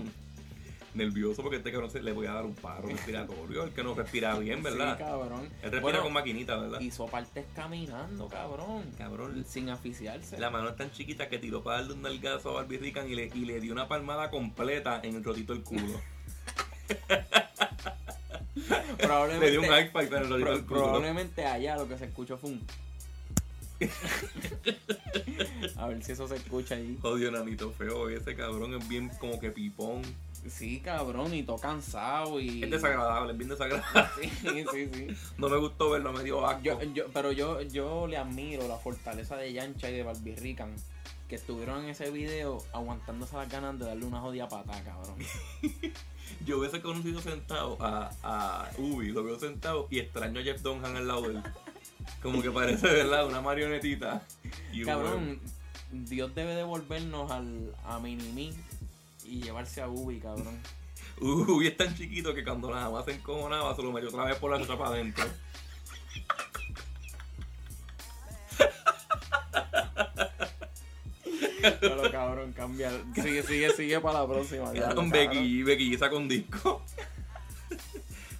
Nervioso 0.96 1.42
porque 1.42 1.58
este 1.58 1.70
cabrón 1.70 1.90
se 1.90 2.02
le 2.02 2.12
voy 2.12 2.26
a 2.26 2.32
dar 2.32 2.46
un 2.46 2.54
paro 2.54 2.88
respiratorio. 2.88 3.64
El 3.64 3.70
que 3.70 3.84
no 3.84 3.94
respira 3.94 4.34
bien, 4.38 4.62
¿verdad? 4.62 4.96
Sí, 4.96 5.04
cabrón. 5.04 5.42
Él 5.42 5.50
respira 5.62 5.80
Bueno, 5.82 6.02
con 6.02 6.12
maquinita, 6.14 6.56
¿verdad? 6.56 6.80
Hizo 6.80 7.06
partes 7.06 7.44
caminando, 7.54 8.28
cabrón. 8.28 8.84
Cabrón, 8.96 9.44
Sin 9.46 9.68
aficiarse. 9.68 10.38
la 10.38 10.50
mano 10.50 10.70
es 10.70 10.76
tan 10.76 10.90
chiquita 10.90 11.28
que 11.28 11.38
tiró 11.38 11.62
para 11.62 11.78
darle 11.80 11.94
un 11.94 12.02
nalgazo 12.02 12.50
a 12.50 12.54
Barbie 12.62 12.78
Rican 12.78 13.10
y 13.10 13.14
le, 13.14 13.26
y 13.34 13.44
le 13.44 13.60
dio 13.60 13.72
una 13.72 13.88
palmada 13.88 14.30
completa 14.30 15.00
en 15.02 15.16
el 15.16 15.24
rotito 15.24 15.52
del 15.52 15.62
culo. 15.62 16.00
probablemente, 18.98 19.44
Le 19.46 19.50
dio 19.50 19.60
un 19.60 19.68
high 19.68 19.90
five 19.90 20.06
en 20.06 20.14
el 20.22 20.28
Lolita 20.30 20.50
del 20.50 20.64
Crudo. 20.64 20.82
probablemente 20.84 21.44
allá 21.44 21.76
lo 21.76 21.88
que 21.88 21.98
se 21.98 22.06
escuchó 22.06 22.38
fue 22.38 22.50
un. 22.50 22.66
A 25.76 25.86
ver 25.88 26.02
si 26.02 26.12
eso 26.12 26.26
se 26.26 26.36
escucha 26.36 26.76
ahí. 26.76 26.96
Jodido 27.02 27.30
nanito 27.30 27.70
feo, 27.72 28.10
y 28.10 28.14
ese 28.14 28.34
cabrón 28.34 28.72
es 28.74 28.88
bien 28.88 29.10
como 29.20 29.38
que 29.38 29.50
pipón. 29.50 30.00
Sí, 30.48 30.80
cabrón, 30.80 31.34
y 31.34 31.42
todo 31.42 31.58
cansado 31.58 32.40
y. 32.40 32.62
Es 32.62 32.70
desagradable, 32.70 33.32
es 33.32 33.38
bien 33.38 33.50
desagradable. 33.50 34.30
Sí, 34.42 34.64
sí, 34.72 34.90
sí. 34.92 35.06
No 35.38 35.48
me 35.48 35.58
gustó 35.58 35.90
verlo, 35.90 36.12
me 36.12 36.22
dio 36.22 36.46
asco. 36.46 36.62
Yo, 36.62 36.82
yo, 36.94 37.06
pero 37.12 37.32
yo, 37.32 37.60
yo 37.62 38.06
le 38.06 38.16
admiro 38.16 38.66
la 38.68 38.76
fortaleza 38.76 39.36
de 39.36 39.52
Yancha 39.52 39.90
y 39.90 39.94
de 39.94 40.02
Barbie 40.02 40.36
Rican 40.36 40.74
que 41.28 41.34
estuvieron 41.34 41.84
en 41.84 41.90
ese 41.90 42.10
video 42.10 42.58
aguantándose 42.72 43.36
las 43.36 43.50
ganas 43.50 43.78
de 43.78 43.86
darle 43.86 44.04
una 44.04 44.20
jodida 44.20 44.48
pata, 44.48 44.82
cabrón. 44.84 45.16
Yo 46.44 46.58
hubiese 46.58 46.80
conocido 46.80 47.20
sentado 47.20 47.76
a, 47.80 48.10
a 48.22 48.70
Ubi, 48.78 49.10
lo 49.10 49.24
veo 49.24 49.38
sentado 49.38 49.88
y 49.90 49.98
extraño 49.98 50.40
a 50.40 50.42
Jeff 50.42 50.62
Dunham 50.62 50.96
al 50.96 51.08
lado 51.08 51.22
de 51.22 51.34
él. 51.34 51.42
Como 52.22 52.42
que 52.42 52.50
parece, 52.50 52.86
¿verdad? 52.86 53.26
Una 53.26 53.40
marionetita. 53.40 54.22
Y 54.72 54.84
Cabrón, 54.84 55.40
Dios 55.90 56.34
debe 56.34 56.54
devolvernos 56.54 57.30
al, 57.30 57.74
a 57.84 57.98
Minimi 57.98 58.52
y 59.28 59.42
llevarse 59.42 59.80
a 59.82 59.88
Ubi, 59.88 60.18
cabrón. 60.20 60.58
Ubi 61.20 61.66
es 61.68 61.76
tan 61.76 61.94
chiquito 61.96 62.34
que 62.34 62.44
cuando 62.44 62.70
nada 62.70 62.90
más 62.90 63.04
se 63.04 63.12
encojonaba 63.12 63.74
se 63.74 63.82
lo 63.82 63.92
metió 63.92 64.08
otra 64.10 64.24
vez 64.24 64.36
por 64.36 64.50
la 64.50 64.58
chucha 64.58 64.76
para 64.78 64.90
adentro. 64.90 65.24
Pero 71.80 72.10
cabrón, 72.10 72.52
cambia. 72.52 72.90
Sigue, 73.14 73.42
sigue, 73.42 73.70
sigue 73.72 74.00
para 74.00 74.20
la 74.20 74.26
próxima. 74.28 74.72
ya, 74.72 74.94
Con. 74.94 75.10
Becky 75.10 75.62
Becky 75.62 75.96
saca 75.98 76.16
un 76.16 76.28
disco. 76.28 76.82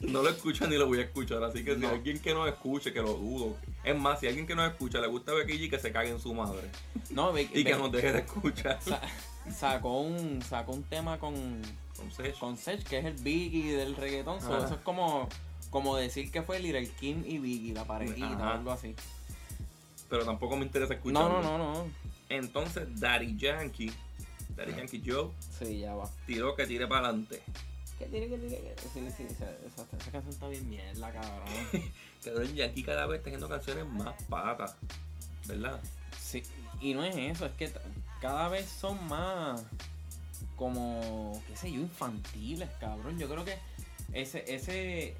No 0.00 0.22
lo 0.22 0.28
escucha 0.28 0.66
ni 0.66 0.76
lo 0.76 0.86
voy 0.86 0.98
a 0.98 1.02
escuchar, 1.02 1.42
así 1.42 1.64
que 1.64 1.74
si 1.76 1.84
alguien 1.84 2.18
que 2.20 2.32
nos 2.34 2.46
escuche, 2.48 2.92
que 2.92 3.00
lo 3.00 3.14
dudo. 3.14 3.56
Es 3.82 3.96
más, 3.98 4.20
si 4.20 4.26
alguien 4.28 4.46
que 4.46 4.54
nos 4.54 4.70
escucha 4.70 5.00
le 5.00 5.06
gusta 5.08 5.32
Becky 5.32 5.54
G, 5.58 5.70
que 5.70 5.78
se 5.78 5.90
cague 5.90 6.10
en 6.10 6.20
su 6.20 6.32
madre. 6.34 6.70
No, 7.10 7.32
Be- 7.32 7.42
Y 7.52 7.64
que 7.64 7.72
Be- 7.72 7.78
nos 7.78 7.90
deje 7.90 8.12
de 8.12 8.18
escuchar. 8.20 8.78
sa- 9.52 9.72
sacó 9.72 10.00
un 10.00 10.42
sacó 10.42 10.72
un 10.72 10.82
tema 10.84 11.18
con 11.18 11.34
con 12.40 12.56
Sech, 12.56 12.82
que 12.84 12.98
es 12.98 13.04
el 13.04 13.14
Biggie 13.14 13.74
del 13.76 13.96
reggaetón. 13.96 14.40
so, 14.40 14.56
eso 14.58 14.74
es 14.74 14.80
como 14.82 15.28
como 15.70 15.96
decir 15.96 16.30
que 16.30 16.42
fue 16.42 16.58
Little 16.60 16.88
Kim 16.90 17.22
y 17.26 17.38
Biggie, 17.38 17.74
la 17.74 17.84
parejita 17.84 18.36
o 18.38 18.44
algo 18.50 18.70
así. 18.72 18.94
pero 20.08 20.24
tampoco 20.24 20.56
me 20.56 20.64
interesa 20.64 20.94
No, 20.94 20.98
escucharlo. 20.98 21.42
no, 21.42 21.58
no, 21.58 21.72
no. 21.74 21.86
Entonces, 22.28 22.88
Daddy 23.00 23.36
Yankee, 23.36 23.92
Daddy 24.56 24.74
Yankee 24.76 25.02
Joe, 25.04 25.30
Sí, 25.58 25.78
ya 25.80 25.94
va. 25.94 26.08
tiró 26.26 26.54
que 26.54 26.66
tire 26.66 26.86
para 26.86 27.08
adelante. 27.08 27.42
¿Qué 27.98 28.06
tiene 28.06 28.28
que 28.28 28.36
tiene 28.38 28.56
que? 28.58 28.74
Sí, 28.92 29.00
sí, 29.16 29.22
esa, 29.30 29.50
esa, 29.50 29.82
esa 29.96 30.10
canción 30.10 30.28
está 30.28 30.48
bien 30.48 30.68
mierda, 30.68 31.12
cabrón. 31.12 31.48
Cabrón, 32.24 32.54
Yankee 32.54 32.82
cada 32.82 33.06
vez 33.06 33.18
está 33.18 33.30
haciendo 33.30 33.48
canciones 33.48 33.86
más 33.86 34.14
patas, 34.28 34.76
¿verdad? 35.46 35.80
Sí, 36.20 36.42
y 36.80 36.92
no 36.94 37.04
es 37.04 37.14
eso, 37.16 37.46
es 37.46 37.52
que 37.52 37.70
cada 38.20 38.48
vez 38.48 38.68
son 38.68 39.06
más 39.08 39.62
como, 40.56 41.40
qué 41.48 41.56
sé 41.56 41.70
yo, 41.72 41.80
infantiles, 41.80 42.68
cabrón. 42.80 43.18
Yo 43.18 43.28
creo 43.28 43.44
que 43.44 43.58
ese, 44.12 44.44
ese, 44.54 45.14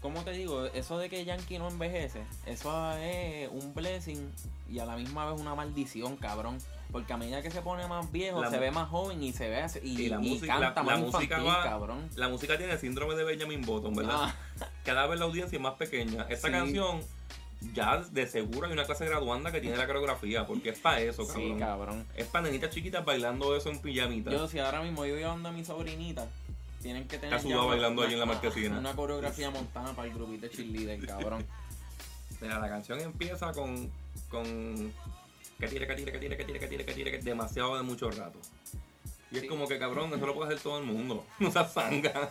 ¿cómo 0.00 0.22
te 0.22 0.32
digo? 0.32 0.66
Eso 0.66 0.98
de 0.98 1.08
que 1.10 1.24
Yankee 1.24 1.58
no 1.58 1.68
envejece, 1.68 2.22
eso 2.46 2.92
es 2.96 3.48
un 3.50 3.74
blessing 3.74 4.32
y 4.70 4.78
a 4.78 4.86
la 4.86 4.96
misma 4.96 5.30
vez 5.30 5.40
una 5.40 5.54
maldición, 5.54 6.16
cabrón. 6.16 6.58
Porque 6.92 7.12
a 7.12 7.16
medida 7.16 7.40
que 7.40 7.52
se 7.52 7.62
pone 7.62 7.86
más 7.86 8.10
viejo, 8.10 8.40
La 8.42 8.50
se 8.50 8.58
ve 8.58 8.72
más 8.72 8.88
joven 8.88 9.22
y 9.22 9.32
se 9.32 9.48
ve 9.48 9.60
así, 9.62 9.78
y, 9.80 10.02
Y 10.02 10.08
la 10.08 10.16
y 10.20 10.30
música- 10.30 10.58
canta 10.58 10.80
la- 10.80 10.82
más 10.82 10.98
la 10.98 11.06
música 11.06 11.22
infantil, 11.38 11.48
va- 11.48 11.62
cabrón. 11.62 12.10
La 12.16 12.28
música 12.28 12.56
tiene 12.58 12.72
el 12.72 12.78
síndrome 12.80 13.14
de 13.14 13.22
Benjamin 13.22 13.62
Button, 13.64 13.94
¿verdad? 13.94 14.16
Ah, 14.18 14.34
Cada 14.84 15.06
vez 15.06 15.20
la 15.20 15.26
audiencia 15.26 15.54
es 15.56 15.62
más 15.62 15.74
pequeña. 15.74 16.26
Esta 16.28 16.48
Sí. 16.48 16.52
canción, 16.52 17.00
ya 17.74 17.98
de 17.98 18.26
seguro 18.26 18.66
hay 18.66 18.72
una 18.72 18.84
clase 18.84 19.06
graduanda 19.06 19.52
que 19.52 19.60
tiene 19.60 19.76
la 19.76 19.86
coreografía, 19.86 20.46
porque 20.46 20.70
es 20.70 20.78
para 20.78 21.00
eso, 21.00 21.24
sí, 21.24 21.32
cabrón. 21.32 21.58
cabrón. 21.58 22.06
Es 22.16 22.26
para 22.26 22.46
nenitas 22.46 22.70
chiquitas 22.70 23.04
bailando 23.04 23.54
eso 23.56 23.70
en 23.70 23.78
pijamita. 23.80 24.30
Yo, 24.30 24.48
si 24.48 24.58
ahora 24.58 24.82
mismo 24.82 25.04
yo 25.04 25.16
llevando 25.16 25.48
a 25.48 25.52
mi 25.52 25.64
sobrinita, 25.64 26.26
tienen 26.82 27.06
que 27.06 27.18
tener. 27.18 27.34
Está 27.34 27.42
sudado 27.46 27.64
ya 27.64 27.68
bailando 27.68 28.02
allí 28.02 28.14
en 28.14 28.20
la 28.20 28.26
marquesina. 28.26 28.78
Una 28.78 28.94
coreografía 28.94 29.50
montana 29.50 29.92
para 29.92 30.08
el 30.08 30.14
grupito 30.14 30.46
de 30.46 30.50
cheerleader, 30.50 31.06
cabrón. 31.06 31.44
Mira, 32.40 32.58
la 32.58 32.68
canción 32.68 33.00
empieza 33.00 33.52
con. 33.52 33.90
con. 34.30 34.92
que 35.58 35.68
tire, 35.68 35.86
que 35.86 35.94
tire, 35.94 36.12
que 36.12 36.18
tire, 36.18 36.36
que 36.36 36.44
tire, 36.44 36.58
que 36.58 36.66
tire, 36.66 36.84
que 36.84 36.94
tire, 36.94 37.10
que 37.10 37.18
demasiado 37.18 37.76
de 37.76 37.82
mucho 37.82 38.10
rato. 38.10 38.38
Y 39.32 39.38
es 39.38 39.44
como 39.44 39.68
que 39.68 39.78
cabrón, 39.78 40.12
eso 40.12 40.26
lo 40.26 40.34
puede 40.34 40.50
hacer 40.50 40.62
todo 40.62 40.78
el 40.78 40.84
mundo. 40.84 41.24
No 41.38 41.50
seas 41.50 41.72
zanga. 41.72 42.30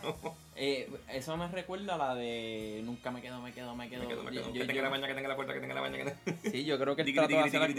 Eh, 0.54 0.90
eso 1.08 1.34
me 1.38 1.48
recuerda 1.48 1.94
a 1.94 1.98
la 1.98 2.14
de 2.14 2.82
Nunca 2.84 3.10
me 3.10 3.22
quedo, 3.22 3.40
me 3.40 3.52
quedo, 3.52 3.74
me 3.74 3.88
quedo. 3.88 4.02
Me 4.02 4.08
quedo, 4.08 4.22
me 4.22 4.32
Yo- 4.34 4.42
quedo. 4.42 4.46
yo- 4.48 4.60
Que 4.60 4.66
tenga 4.66 4.74
yo- 4.74 4.82
la 4.82 4.88
baña, 4.90 5.06
que 5.08 5.14
tenga 5.14 5.28
la 5.28 5.36
puerta, 5.36 5.54
que 5.54 5.60
tenga 5.60 5.74
la 5.74 5.80
baña, 5.80 5.96
que. 6.04 6.50
Sí, 6.50 6.64
yo 6.64 6.78
creo 6.78 6.94
que 6.96 7.04
Tiqui, 7.04 7.16
trató 7.16 7.34
de 7.36 7.40
hacer, 7.40 7.62
algo, 7.62 7.74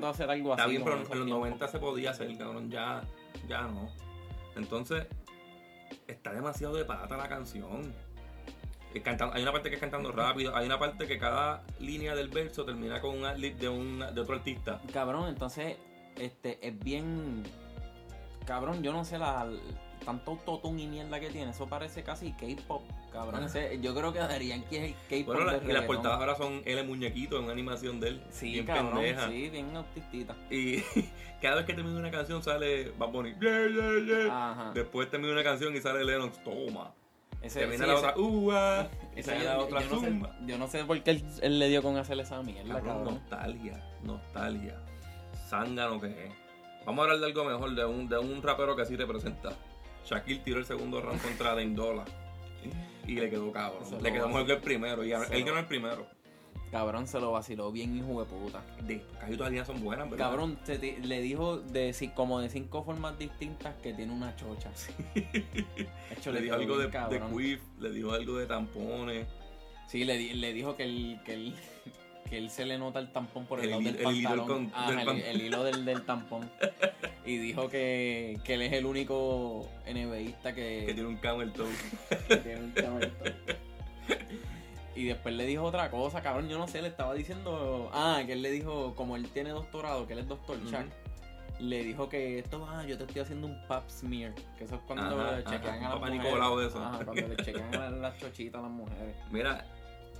de 0.00 0.08
hacer 0.08 0.30
algo 0.30 0.52
así. 0.54 0.60
Está 0.60 0.66
bien, 0.70 0.82
pero 0.82 0.96
en 0.96 1.00
los 1.02 1.10
tiempos. 1.10 1.28
90 1.28 1.68
se 1.68 1.78
podía 1.78 2.10
hacer, 2.10 2.36
cabrón. 2.38 2.70
Ya, 2.70 3.02
ya 3.48 3.62
no. 3.62 3.90
Entonces, 4.56 5.06
está 6.06 6.32
demasiado 6.32 6.74
de 6.76 6.84
pata 6.84 7.16
la 7.16 7.28
canción. 7.28 7.92
Es 8.94 9.02
cantan- 9.04 9.30
hay 9.34 9.42
una 9.42 9.52
parte 9.52 9.68
que 9.68 9.76
es 9.76 9.80
cantando 9.80 10.10
rápido, 10.10 10.56
hay 10.56 10.66
una 10.66 10.78
parte 10.78 11.06
que 11.06 11.18
cada 11.18 11.62
línea 11.78 12.14
del 12.16 12.28
verso 12.28 12.64
termina 12.64 13.00
con 13.00 13.16
un 13.18 13.24
ad-lib 13.24 13.56
de, 13.56 13.68
un, 13.68 13.98
de 14.00 14.20
otro 14.20 14.34
artista. 14.34 14.80
Cabrón, 14.92 15.28
entonces, 15.28 15.76
este, 16.16 16.58
es 16.66 16.76
bien. 16.78 17.44
Cabrón, 18.50 18.82
yo 18.82 18.92
no 18.92 19.04
sé 19.04 19.16
la. 19.16 19.48
Tanto 20.04 20.32
autotune 20.32 20.82
y 20.82 20.86
mierda 20.88 21.20
que 21.20 21.28
tiene, 21.30 21.52
eso 21.52 21.68
parece 21.68 22.02
casi 22.02 22.32
K-pop, 22.32 22.82
cabrón. 23.12 23.44
Ese- 23.44 23.78
yo 23.80 23.94
creo 23.94 24.12
que 24.12 24.18
darían 24.18 24.64
que 24.64 24.76
es 24.78 24.82
el 24.82 24.94
K-pop. 25.22 25.36
Bueno, 25.36 25.52
y 25.62 25.72
las 25.72 25.84
portadas 25.84 26.18
ahora 26.18 26.34
son 26.34 26.62
en 26.64 26.84
muñequito, 26.88 27.36
en 27.36 27.44
una 27.44 27.52
animación 27.52 28.00
de 28.00 28.08
él. 28.08 28.22
Sí, 28.30 28.50
bien 28.54 28.66
cabrón, 28.66 28.94
pendeja. 28.94 29.28
sí, 29.28 29.50
bien 29.50 29.76
autistita. 29.76 30.34
Y 30.50 30.78
cada 31.40 31.56
vez 31.56 31.66
que 31.66 31.74
termina 31.74 31.96
una 31.96 32.10
canción 32.10 32.42
sale 32.42 32.90
Bad 32.98 33.10
Bunny. 33.10 33.34
"Yeah, 33.40 33.68
yeah, 33.68 34.04
yeah". 34.24 34.50
Ajá. 34.50 34.72
Después 34.74 35.08
termina 35.10 35.32
una 35.32 35.44
canción 35.44 35.76
y 35.76 35.80
sale 35.80 36.02
Lennox. 36.04 36.42
Toma. 36.42 36.92
Ese, 37.42 37.60
termina 37.60 37.84
sí, 37.84 37.88
la 37.90 37.96
ese- 37.98 38.06
otra. 38.08 38.20
"Ua", 38.20 38.88
y 39.16 39.22
sale 39.22 39.44
la 39.44 39.58
otra. 39.60 39.80
yo 39.82 39.90
no 39.94 40.00
sé, 40.00 40.06
zumba. 40.08 40.36
yo 40.44 40.58
no 40.58 40.66
sé 40.66 40.84
por 40.86 41.00
qué 41.04 41.10
él, 41.12 41.24
él 41.42 41.58
le 41.60 41.68
dio 41.68 41.82
con 41.84 41.96
hacer 41.98 42.18
esa 42.18 42.42
mierda, 42.42 42.74
Cabrón, 42.74 42.96
cabrón. 42.96 43.14
nostalgia, 43.14 43.80
nostalgia. 44.02 44.76
Zángano 45.48 46.00
que 46.00 46.06
es. 46.26 46.32
Vamos 46.86 47.00
a 47.00 47.02
hablar 47.04 47.20
de 47.20 47.26
algo 47.26 47.44
mejor, 47.44 47.74
de 47.74 47.84
un, 47.84 48.08
de 48.08 48.18
un 48.18 48.42
rapero 48.42 48.74
que 48.76 48.84
sí 48.84 48.96
representa. 48.96 49.52
Shaquille 50.04 50.40
tiró 50.40 50.58
el 50.58 50.64
segundo 50.64 51.00
round 51.00 51.20
contra 51.22 51.50
Dame 51.50 51.74
Dollar. 51.74 52.06
Y 53.06 53.14
le 53.14 53.30
quedó 53.30 53.50
cabrón. 53.52 53.84
Se 53.84 54.00
le 54.00 54.12
quedó 54.12 54.28
mejor 54.28 54.46
que 54.46 54.52
el 54.52 54.60
primero. 54.60 55.04
Y 55.04 55.12
él 55.12 55.44
ganó 55.44 55.58
el 55.58 55.66
primero. 55.66 56.06
Cabrón 56.70 57.08
se 57.08 57.18
lo 57.18 57.32
vaciló 57.32 57.72
bien, 57.72 57.96
hijo 57.96 58.22
de 58.22 58.30
puta. 58.30 58.62
De, 58.84 59.02
casi 59.18 59.32
todas 59.32 59.40
las 59.40 59.50
líneas 59.50 59.66
son 59.66 59.82
buenas, 59.82 60.08
¿verdad? 60.08 60.26
Cabrón, 60.26 60.58
le 61.02 61.20
dijo 61.20 61.58
de 61.58 62.12
como 62.14 62.40
de 62.40 62.48
cinco 62.48 62.84
formas 62.84 63.18
distintas 63.18 63.74
que 63.82 63.92
tiene 63.92 64.12
una 64.12 64.36
chocha. 64.36 64.70
Hecho, 66.10 66.30
Le 66.30 66.40
dijo 66.40 66.54
algo 66.54 66.78
de, 66.78 66.86
bien 66.86 67.08
de 67.08 67.20
quiff, 67.36 67.60
le 67.80 67.90
dijo 67.90 68.12
algo 68.12 68.38
de 68.38 68.46
tampones. 68.46 69.26
Sí, 69.88 70.04
le 70.04 70.52
dijo 70.52 70.76
que 70.76 70.84
él, 70.84 71.20
que 71.24 71.34
él 71.34 71.54
que 72.28 72.38
él 72.38 72.50
se 72.50 72.64
le 72.66 72.78
nota 72.78 72.98
el 73.00 73.10
tampón 73.12 73.46
por 73.46 73.58
el, 73.58 73.64
El 73.66 73.70
lado 73.70 73.82
del 73.82 73.96
el 73.96 74.02
pantalón. 74.02 74.46
con- 74.46 74.86
del 74.88 74.98
el, 74.98 75.04
pan- 75.06 75.20
el 75.20 75.40
hilo 75.42 75.64
del, 75.64 75.84
del 75.84 76.02
tampón. 76.04 76.50
Y 77.26 77.36
dijo 77.36 77.68
que, 77.68 78.40
que 78.44 78.54
él 78.54 78.62
es 78.62 78.72
el 78.72 78.86
único 78.86 79.68
NBAista 79.86 80.54
que, 80.54 80.84
Que 80.86 80.94
tiene 80.94 81.08
un 81.08 81.16
camel 81.18 81.52
toe. 81.52 81.68
que 82.28 82.36
tiene 82.38 82.60
un 82.62 82.70
camel 82.72 83.12
toe. 83.18 83.34
Y 84.96 85.04
después 85.04 85.34
le 85.34 85.44
dijo 85.46 85.62
otra 85.64 85.90
cosa, 85.90 86.22
cabrón, 86.22 86.48
yo 86.48 86.58
no 86.58 86.66
sé, 86.66 86.82
le 86.82 86.88
estaba 86.88 87.14
diciendo, 87.14 87.90
ah, 87.92 88.22
que 88.26 88.32
él 88.32 88.42
le 88.42 88.50
dijo, 88.50 88.94
como 88.96 89.16
él 89.16 89.28
tiene 89.28 89.50
doctorado, 89.50 90.06
que 90.06 90.14
él 90.14 90.20
es 90.20 90.28
doctor. 90.28 90.58
Chuck, 90.64 90.86
le 91.60 91.84
dijo 91.84 92.08
que 92.08 92.38
esto, 92.38 92.66
ah, 92.68 92.84
yo 92.86 92.96
te 92.98 93.04
estoy 93.04 93.22
haciendo 93.22 93.46
un 93.46 93.66
pap 93.68 93.88
smear, 93.88 94.34
que 94.58 94.64
eso 94.64 94.74
es 94.76 94.80
cuando 94.86 95.20
Ajá, 95.20 95.36
le 95.36 95.44
chequean 95.44 95.76
ajá, 95.84 95.86
a 95.92 95.98
las 96.00 96.10
mujeres. 96.14 96.58
De 96.58 96.66
eso. 96.66 96.78
Ajá, 96.84 97.04
cuando 97.04 97.28
le 97.28 97.36
chequean 97.36 97.74
a 97.74 97.90
las 97.90 98.18
chochitas 98.18 98.58
a 98.58 98.62
las 98.62 98.70
mujeres. 98.72 99.14
Mira, 99.30 99.64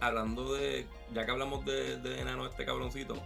hablando 0.00 0.54
de. 0.54 0.86
Ya 1.14 1.24
que 1.24 1.30
hablamos 1.30 1.64
de, 1.64 1.98
de 1.98 2.20
enano 2.20 2.46
este 2.46 2.64
cabroncito, 2.64 3.16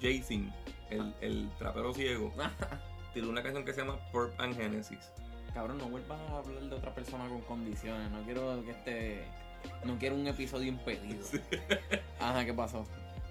Jason, 0.00 0.52
el, 0.90 1.14
el 1.20 1.50
trapero 1.58 1.92
ciego, 1.92 2.32
tiró 3.14 3.28
una 3.28 3.42
canción 3.42 3.64
que 3.64 3.72
se 3.72 3.80
llama 3.80 3.98
Purp 4.12 4.38
and 4.40 4.56
Genesis. 4.56 5.10
Cabrón, 5.52 5.78
no 5.78 5.88
vuelvas 5.88 6.18
a 6.30 6.38
hablar 6.38 6.62
de 6.62 6.74
otra 6.74 6.92
persona 6.94 7.28
con 7.28 7.40
condiciones. 7.42 8.10
No 8.10 8.22
quiero 8.24 8.64
que 8.64 8.70
este. 8.72 9.24
No 9.84 9.98
quiero 9.98 10.16
un 10.16 10.26
episodio 10.26 10.68
impedido. 10.68 11.24
Ajá, 12.20 12.44
¿qué 12.44 12.52
pasó? 12.52 12.84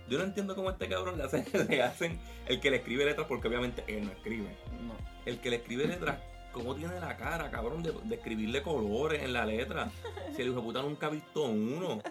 Yo 0.09 0.17
no 0.17 0.25
entiendo 0.25 0.55
cómo 0.55 0.69
a 0.69 0.73
este 0.73 0.87
cabrón 0.89 1.17
le 1.17 1.23
hacen, 1.23 1.45
le 1.69 1.81
hacen 1.81 2.19
el 2.47 2.59
que 2.59 2.71
le 2.71 2.77
escribe 2.77 3.05
letras, 3.05 3.27
porque 3.27 3.47
obviamente 3.47 3.83
él 3.87 4.05
no 4.05 4.11
escribe. 4.11 4.55
No. 4.81 4.95
El 5.25 5.39
que 5.39 5.49
le 5.49 5.57
escribe 5.57 5.85
letras, 5.85 6.19
¿cómo 6.51 6.75
tiene 6.75 6.99
la 6.99 7.15
cara, 7.17 7.51
cabrón, 7.51 7.83
de, 7.83 7.91
de 7.91 8.15
escribirle 8.15 8.61
colores 8.61 9.21
en 9.21 9.33
la 9.33 9.45
letra? 9.45 9.91
Si 10.35 10.41
el 10.41 10.49
hijo 10.49 10.57
de 10.57 10.63
puta 10.63 10.81
nunca 10.81 11.07
ha 11.07 11.09
visto 11.09 11.43
uno. 11.43 12.01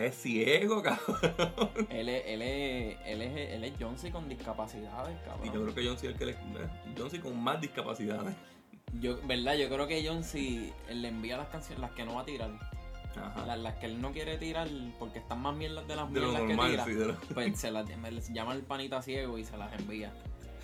Es 0.00 0.14
ciego, 0.16 0.82
cabrón. 0.82 1.70
Él 1.90 2.08
es, 2.08 2.22
él 2.26 2.42
es, 2.42 2.96
él 3.06 3.22
es, 3.22 3.50
él 3.52 3.64
es 3.64 3.72
John 3.78 3.98
C. 3.98 4.10
con 4.10 4.28
discapacidades, 4.28 5.16
Y 5.22 5.28
cabrón. 5.28 5.46
yo 5.54 5.62
creo 5.62 5.74
que 5.74 5.86
John 5.86 5.98
C. 5.98 6.06
es 6.06 6.12
el 6.12 6.18
que 6.18 6.26
le. 6.26 6.36
John 6.96 7.10
C. 7.10 7.20
con 7.20 7.38
más 7.42 7.60
discapacidades. 7.60 8.34
Yo, 9.00 9.18
¿verdad? 9.26 9.54
Yo 9.56 9.68
creo 9.68 9.86
que 9.86 10.04
John 10.06 10.24
si 10.24 10.72
le 10.90 11.08
envía 11.08 11.36
las 11.36 11.48
canciones, 11.48 11.80
las 11.80 11.90
que 11.92 12.04
no 12.04 12.14
va 12.14 12.22
a 12.22 12.24
tirar. 12.24 12.50
Ajá. 13.16 13.44
Las, 13.46 13.58
las 13.58 13.74
que 13.74 13.86
él 13.86 14.00
no 14.00 14.12
quiere 14.12 14.38
tirar 14.38 14.68
porque 14.98 15.18
están 15.18 15.40
más 15.42 15.54
mierdas 15.56 15.86
de 15.88 15.96
las 15.96 16.12
de 16.12 16.20
lo 16.20 16.26
mierdas 16.28 16.42
que 16.48 16.54
normal, 16.54 16.70
tira. 16.70 16.84
sí, 16.84 16.92
de 16.94 17.06
lo- 17.06 17.14
Pues 17.34 17.58
se 17.58 17.70
las 17.70 17.86
llama 18.32 18.54
el 18.54 18.62
panita 18.62 19.02
ciego 19.02 19.36
y 19.38 19.44
se 19.44 19.56
las 19.56 19.72
envía. 19.78 20.12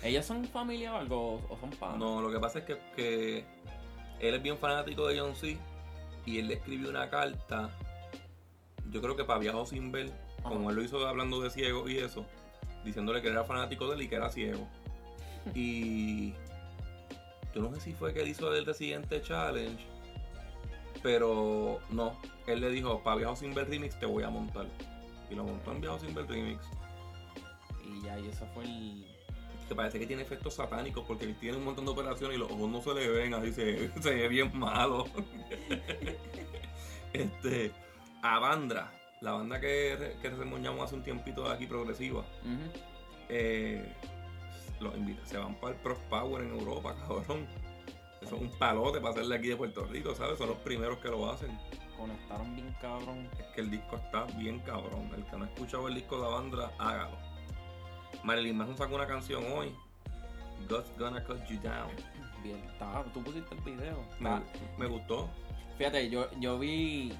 ¿Ellos 0.03 0.25
son 0.25 0.45
familia 0.45 0.93
o 0.93 0.97
algo? 0.97 1.41
¿O 1.49 1.57
son 1.59 1.69
panas? 1.71 1.97
No, 1.97 2.21
lo 2.21 2.31
que 2.31 2.39
pasa 2.39 2.59
es 2.59 2.65
que, 2.65 2.77
que 2.95 3.45
él 4.19 4.33
es 4.35 4.41
bien 4.41 4.57
fanático 4.57 5.07
de 5.07 5.19
John 5.19 5.35
C. 5.35 5.57
Y 6.25 6.39
él 6.39 6.47
le 6.49 6.55
escribió 6.55 6.89
una 6.89 7.09
carta, 7.09 7.69
yo 8.91 9.01
creo 9.01 9.15
que 9.15 9.23
para 9.23 9.39
Viajo 9.39 9.65
sin 9.65 9.91
ver, 9.91 10.11
Ajá. 10.39 10.49
como 10.49 10.69
él 10.69 10.75
lo 10.75 10.83
hizo 10.83 11.05
hablando 11.07 11.41
de 11.41 11.49
ciego 11.49 11.89
y 11.89 11.97
eso, 11.97 12.25
diciéndole 12.83 13.21
que 13.21 13.29
era 13.29 13.43
fanático 13.43 13.87
de 13.87 13.95
él 13.95 14.01
y 14.03 14.07
que 14.07 14.15
era 14.15 14.29
ciego. 14.29 14.67
Y 15.55 16.33
yo 17.55 17.61
no 17.61 17.73
sé 17.73 17.79
si 17.79 17.93
fue 17.93 18.13
que 18.13 18.21
él 18.21 18.27
hizo 18.27 18.53
el 18.53 18.65
Residente 18.65 19.21
Challenge, 19.21 19.81
pero 21.01 21.79
no, 21.89 22.19
él 22.47 22.61
le 22.61 22.69
dijo, 22.69 23.01
para 23.01 23.17
Viajo 23.17 23.35
sin 23.35 23.53
ver 23.53 23.69
remix 23.69 23.97
te 23.99 24.05
voy 24.05 24.23
a 24.23 24.29
montar. 24.29 24.67
Y 25.29 25.35
lo 25.35 25.43
montó 25.43 25.71
en 25.71 25.81
Viajo 25.81 25.99
sin 25.99 26.13
ver 26.13 26.27
remix. 26.27 26.63
Y 27.83 28.03
ya, 28.03 28.19
y 28.19 28.27
eso 28.27 28.45
fue 28.53 28.65
el. 28.65 29.05
que 29.67 29.75
parece 29.75 29.99
que 29.99 30.05
tiene 30.07 30.21
efectos 30.21 30.55
satánicos 30.55 31.05
porque 31.07 31.25
él 31.25 31.35
tiene 31.39 31.57
un 31.57 31.65
montón 31.65 31.85
de 31.85 31.91
operaciones 31.91 32.35
y 32.35 32.39
los 32.39 32.51
ojos 32.51 32.69
no 32.69 32.81
se 32.81 32.93
le 32.93 33.07
ven, 33.09 33.33
así 33.33 33.53
se, 33.53 33.89
se 34.01 34.13
ve 34.13 34.27
bien 34.27 34.57
malo. 34.57 35.05
este, 37.13 37.71
Avandra, 38.21 38.91
la 39.21 39.33
banda 39.33 39.59
que, 39.59 40.17
que 40.21 40.29
reseñamos 40.29 40.85
hace 40.85 40.95
un 40.95 41.03
tiempito 41.03 41.47
de 41.47 41.53
aquí 41.53 41.65
progresiva, 41.65 42.23
eh, 43.29 43.93
los 44.79 44.95
invita, 44.95 45.25
se 45.25 45.37
van 45.37 45.55
para 45.55 45.73
el 45.73 45.81
Pro 45.81 45.97
Power 46.09 46.43
en 46.43 46.51
Europa, 46.51 46.95
cabrón. 46.95 47.47
Eso 48.21 48.35
es 48.35 48.41
un 48.41 48.49
palote 48.57 48.99
para 48.99 49.11
hacerle 49.11 49.35
aquí 49.35 49.47
de 49.47 49.55
Puerto 49.55 49.85
Rico, 49.85 50.13
¿sabes? 50.15 50.37
Son 50.37 50.49
los 50.49 50.57
primeros 50.57 50.97
que 50.97 51.09
lo 51.09 51.29
hacen. 51.31 51.57
Conectaron 51.95 52.55
bien 52.55 52.75
cabrón. 52.81 53.29
Es 53.39 53.45
que 53.55 53.61
el 53.61 53.71
disco 53.71 53.95
está 53.95 54.25
bien 54.37 54.59
cabrón. 54.59 55.09
El 55.15 55.23
que 55.25 55.37
no 55.37 55.45
ha 55.45 55.47
escuchado 55.47 55.87
el 55.87 55.95
disco 55.95 56.19
de 56.19 56.27
Avandra, 56.27 56.71
hágalo. 56.77 57.17
Marilyn 58.23 58.57
Manson 58.57 58.77
sacó 58.77 58.95
una 58.95 59.07
canción 59.07 59.43
hoy. 59.51 59.73
God's 60.67 60.91
Gonna 60.97 61.23
Cut 61.23 61.45
You 61.47 61.59
Down. 61.61 61.91
Bien, 62.43 62.57
estaba, 62.71 63.03
tú 63.05 63.23
pusiste 63.23 63.55
el 63.55 63.61
video. 63.61 64.03
Me, 64.19 64.41
me 64.77 64.87
gustó. 64.87 65.29
Fíjate, 65.77 66.09
yo, 66.09 66.27
yo 66.39 66.57
vi 66.57 67.13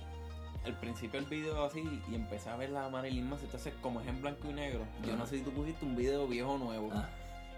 el 0.66 0.74
principio 0.74 1.20
del 1.22 1.30
video 1.30 1.64
así 1.64 1.84
y 2.10 2.16
empecé 2.16 2.50
a 2.50 2.56
ver 2.58 2.70
la 2.72 2.90
Marilyn 2.90 3.30
Manson. 3.30 3.46
Entonces, 3.46 3.74
como 3.82 4.02
es 4.02 4.08
en 4.08 4.22
blanco 4.22 4.50
y 4.50 4.54
negro, 4.54 4.86
yo 5.06 5.16
no 5.16 5.26
sé 5.26 5.38
si 5.38 5.44
tú 5.44 5.52
pusiste 5.52 5.86
un 5.86 5.96
video 5.96 6.28
viejo 6.28 6.54
o 6.54 6.58
nuevo. 6.58 6.90
Ah. 6.94 7.10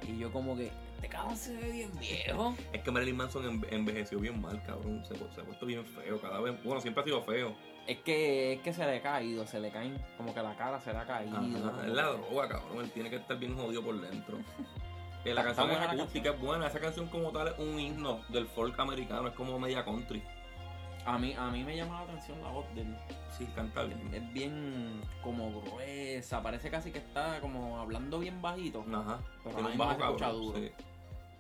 Y 0.07 0.17
yo, 0.17 0.31
como 0.31 0.55
que, 0.55 0.71
este 0.95 1.09
cabrón 1.09 1.35
se 1.35 1.57
ve 1.57 1.71
bien 1.71 1.91
viejo. 1.99 2.55
Es 2.71 2.81
que 2.83 2.91
Marilyn 2.91 3.17
Manson 3.17 3.43
enve- 3.43 3.67
envejeció 3.71 4.17
bien 4.19 4.39
mal, 4.41 4.61
cabrón. 4.63 5.03
Se, 5.05 5.15
se 5.15 5.41
ha 5.41 5.43
puesto 5.43 5.65
bien 5.65 5.85
feo 5.85 6.21
cada 6.21 6.39
vez. 6.39 6.55
Bueno, 6.63 6.79
siempre 6.79 7.01
ha 7.01 7.05
sido 7.05 7.21
feo. 7.23 7.53
Es 7.85 7.97
que, 7.99 8.53
es 8.53 8.61
que 8.61 8.71
se 8.71 8.85
le 8.85 8.97
ha 8.97 9.01
caído, 9.01 9.45
se 9.47 9.59
le 9.59 9.71
caen, 9.71 9.97
como 10.15 10.33
que 10.33 10.41
la 10.41 10.55
cara 10.55 10.79
se 10.79 10.93
le 10.93 10.99
ha 10.99 11.05
caído. 11.05 11.35
Ajá, 11.35 11.85
es 11.85 11.91
la 11.93 12.03
droga, 12.11 12.47
cabrón. 12.47 12.85
Él 12.85 12.91
tiene 12.91 13.09
que 13.09 13.17
estar 13.17 13.37
bien 13.37 13.57
jodido 13.57 13.83
por 13.83 13.99
dentro. 13.99 14.37
Eh, 15.25 15.33
la 15.33 15.43
canción 15.43 15.69
es 15.69 15.77
acústica, 15.79 16.29
es 16.29 16.39
buena. 16.39 16.67
Esa 16.67 16.79
canción 16.79 17.07
como 17.07 17.29
tal 17.33 17.49
es 17.49 17.59
un 17.59 17.77
himno 17.77 18.21
del 18.29 18.47
folk 18.47 18.79
americano. 18.79 19.27
Es 19.27 19.33
como 19.35 19.59
media 19.59 19.83
country. 19.83 20.23
A 21.05 21.17
mí, 21.17 21.33
a 21.33 21.49
mí 21.49 21.63
me 21.63 21.75
llama 21.75 21.95
la 22.03 22.12
atención 22.12 22.41
la 22.41 22.49
voz 22.49 22.65
de 22.75 22.81
él. 22.81 22.95
Sí, 23.38 23.45
canta 23.55 23.83
bien. 23.83 24.13
Es 24.13 24.33
bien 24.33 25.01
como 25.23 25.62
gruesa, 25.62 26.43
parece 26.43 26.69
casi 26.69 26.91
que 26.91 26.99
está 26.99 27.39
como 27.41 27.79
hablando 27.79 28.19
bien 28.19 28.41
bajito. 28.41 28.85
Ajá. 28.93 29.19
Pero 29.43 29.55
Tiene 29.55 29.71
un 29.71 29.77
bajo 29.77 29.91
escucha 29.91 30.25
cabrón. 30.25 30.41
duro. 30.41 30.59
sí. 30.59 30.71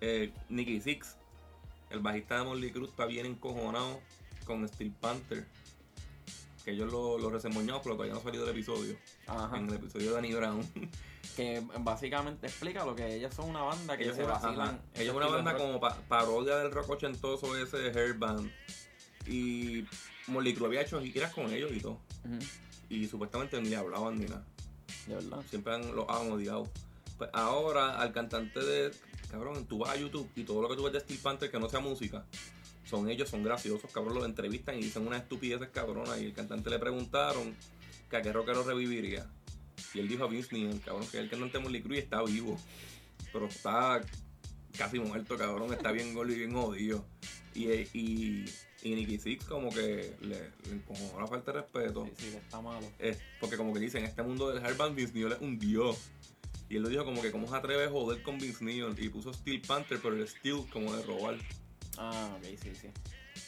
Eh, 0.01 0.33
Nicky 0.47 0.79
Six, 0.81 1.17
el 1.89 1.99
bajista 1.99 2.39
de 2.39 2.45
Molly 2.45 2.71
Cruz, 2.71 2.89
está 2.89 3.05
bien 3.05 3.25
encojonado 3.25 3.99
con 4.45 4.67
Steel 4.67 4.91
Panther. 4.93 5.45
Que 6.63 6.71
ellos 6.71 6.91
lo, 6.91 7.17
lo 7.17 7.29
resemoñamos, 7.29 7.81
pero 7.83 7.95
todavía 7.95 8.13
no 8.13 8.19
ha 8.21 8.23
salido 8.23 8.45
el 8.45 8.51
episodio. 8.51 8.95
Ajá. 9.27 9.57
En 9.57 9.67
el 9.69 9.75
episodio 9.75 10.07
de 10.09 10.15
Danny 10.15 10.33
Brown. 10.33 10.65
Que 11.35 11.63
básicamente 11.79 12.47
explica 12.47 12.83
lo 12.83 12.95
que 12.95 13.15
ellos 13.15 13.33
son 13.33 13.49
una 13.51 13.61
banda 13.61 13.95
que 13.95 14.03
ellos 14.03 14.15
se 14.17 14.23
son 14.23 14.31
una, 14.31 14.39
vacilan. 14.41 14.81
ellos 14.95 15.15
una 15.15 15.25
estilo 15.25 15.37
de 15.37 15.43
banda 15.43 15.57
como 15.57 15.79
pa- 15.79 15.95
parodia 16.09 16.57
del 16.57 16.71
rock 16.71 16.89
ochentoso 16.89 17.55
ese 17.55 17.77
de 17.77 17.97
Hairband. 17.97 18.51
Y 19.29 19.85
Molly 20.27 20.53
Cruz 20.53 20.67
había 20.67 20.81
hecho 20.81 21.01
giras 21.01 21.33
con 21.33 21.51
ellos 21.53 21.71
y 21.73 21.79
todo. 21.79 21.99
Y 22.89 23.07
supuestamente 23.07 23.61
ni 23.61 23.69
le 23.69 23.75
hablaban 23.75 24.19
ni 24.19 24.25
nada. 24.25 24.45
De 25.07 25.15
verdad. 25.15 25.43
Siempre 25.49 25.75
han, 25.75 25.95
los 25.95 26.09
han 26.09 26.31
odiado. 26.31 26.67
Pues 27.17 27.29
ahora 27.33 27.99
al 27.99 28.11
cantante 28.11 28.59
de. 28.59 28.91
Cabrón, 29.29 29.65
tú 29.67 29.77
vas 29.77 29.91
a 29.91 29.95
YouTube 29.95 30.27
y 30.35 30.43
todo 30.43 30.61
lo 30.63 30.69
que 30.69 30.75
tú 30.75 30.83
ves 30.83 30.93
de 30.93 30.99
Steel 31.01 31.19
Panther 31.19 31.51
que 31.51 31.59
no 31.59 31.69
sea 31.69 31.79
música. 31.79 32.25
Son 32.83 33.07
ellos, 33.07 33.29
son 33.29 33.43
graciosos, 33.43 33.91
cabrón, 33.91 34.15
los 34.15 34.25
entrevistan 34.25 34.75
y 34.79 34.81
dicen 34.81 35.05
unas 35.05 35.21
estupideces 35.21 35.69
cabronas. 35.69 36.19
Y 36.19 36.25
el 36.25 36.33
cantante 36.33 36.71
le 36.71 36.79
preguntaron 36.79 37.55
que 38.09 38.17
a 38.17 38.21
qué 38.23 38.33
rockero 38.33 38.63
reviviría. 38.63 39.29
Y 39.93 39.99
él 39.99 40.07
dijo 40.07 40.23
a 40.23 40.27
Vince 40.27 40.55
Neil, 40.55 40.81
cabrón, 40.81 41.07
que 41.07 41.19
el 41.19 41.29
cantante 41.29 41.59
Molly 41.59 41.83
Cruz 41.83 41.97
y 41.97 41.99
está 41.99 42.23
vivo. 42.23 42.57
Pero 43.31 43.45
está 43.45 44.01
casi 44.75 44.99
muerto, 44.99 45.37
cabrón, 45.37 45.71
está 45.73 45.91
bien 45.91 46.13
gordo 46.15 46.33
y 46.33 46.37
bien 46.37 46.53
jodido. 46.53 47.05
Y, 47.59 47.89
y, 47.93 48.45
y 48.83 48.95
Nicky 48.95 49.17
Six 49.19 49.45
como 49.45 49.69
que 49.69 50.15
le, 50.21 50.29
le 50.65 50.71
encojonó 50.71 51.19
la 51.19 51.27
falta 51.27 51.51
de 51.51 51.61
respeto. 51.61 52.05
Sí, 52.05 52.11
sí, 52.17 52.31
que 52.31 52.37
está 52.37 52.61
malo. 52.61 52.87
Es 52.99 53.17
porque 53.39 53.57
como 53.57 53.73
que 53.73 53.79
dicen, 53.79 54.03
en 54.03 54.09
este 54.09 54.23
mundo 54.23 54.49
del 54.49 54.61
hardband 54.61 54.95
Vince 54.95 55.13
Neil 55.13 55.31
es 55.33 55.41
un 55.41 55.59
dios. 55.59 55.97
Y 56.69 56.77
él 56.77 56.83
lo 56.83 56.89
dijo 56.89 57.03
como 57.03 57.21
que 57.21 57.31
cómo 57.31 57.47
se 57.49 57.55
atreve 57.55 57.85
a 57.85 57.89
joder 57.89 58.21
con 58.23 58.37
Vince 58.37 58.63
Neil. 58.63 58.95
Y 58.97 59.09
puso 59.09 59.33
Steel 59.33 59.61
Panther, 59.61 59.99
pero 60.01 60.15
el 60.15 60.27
Steel 60.27 60.63
como 60.71 60.95
de 60.95 61.03
robar. 61.03 61.35
Ah, 61.97 62.37
ok, 62.37 62.45
sí, 62.61 62.71
sí. 62.79 62.87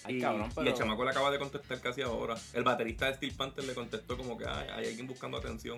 Ay, 0.04 0.18
y, 0.18 0.22
cabrón, 0.22 0.50
y 0.52 0.56
pero. 0.56 0.68
el 0.70 0.74
chamaco 0.74 1.04
le 1.06 1.12
acaba 1.12 1.32
de 1.32 1.40
contestar 1.40 1.80
casi 1.80 2.02
ahora. 2.02 2.36
El 2.54 2.64
baterista 2.64 3.06
de 3.08 3.16
Steel 3.16 3.34
Panther 3.36 3.64
le 3.64 3.74
contestó 3.74 4.18
como 4.18 4.38
que 4.38 4.46
"Ay, 4.46 4.68
hay 4.74 4.88
alguien 4.88 5.08
buscando 5.08 5.38
atención. 5.38 5.78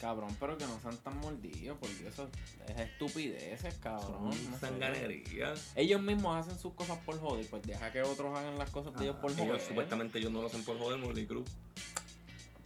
Cabrón, 0.00 0.34
pero 0.38 0.56
que 0.56 0.64
no 0.64 0.78
sean 0.80 0.96
tan 0.98 1.18
mordidos, 1.18 1.76
porque 1.80 2.06
eso 2.06 2.28
es 2.68 2.78
estupideces, 2.78 3.74
cabrón. 3.74 4.32
Son 4.32 4.50
no 4.50 4.58
sé. 4.58 4.66
sanganería. 4.66 5.54
Ellos 5.74 6.00
mismos 6.00 6.36
hacen 6.46 6.58
sus 6.58 6.72
cosas 6.74 6.98
por 6.98 7.18
joder, 7.18 7.46
pues 7.50 7.62
deja 7.64 7.90
que 7.90 8.02
otros 8.02 8.36
hagan 8.38 8.56
las 8.58 8.70
cosas 8.70 8.94
de 8.94 9.04
ellos 9.04 9.16
por 9.16 9.32
Ellos 9.32 9.46
joder. 9.46 9.60
supuestamente 9.60 10.18
ellos 10.18 10.30
no 10.30 10.40
lo 10.40 10.46
hacen 10.46 10.64
por 10.64 10.78
joder, 10.78 10.98
Molly 10.98 11.26
Cruz. 11.26 11.48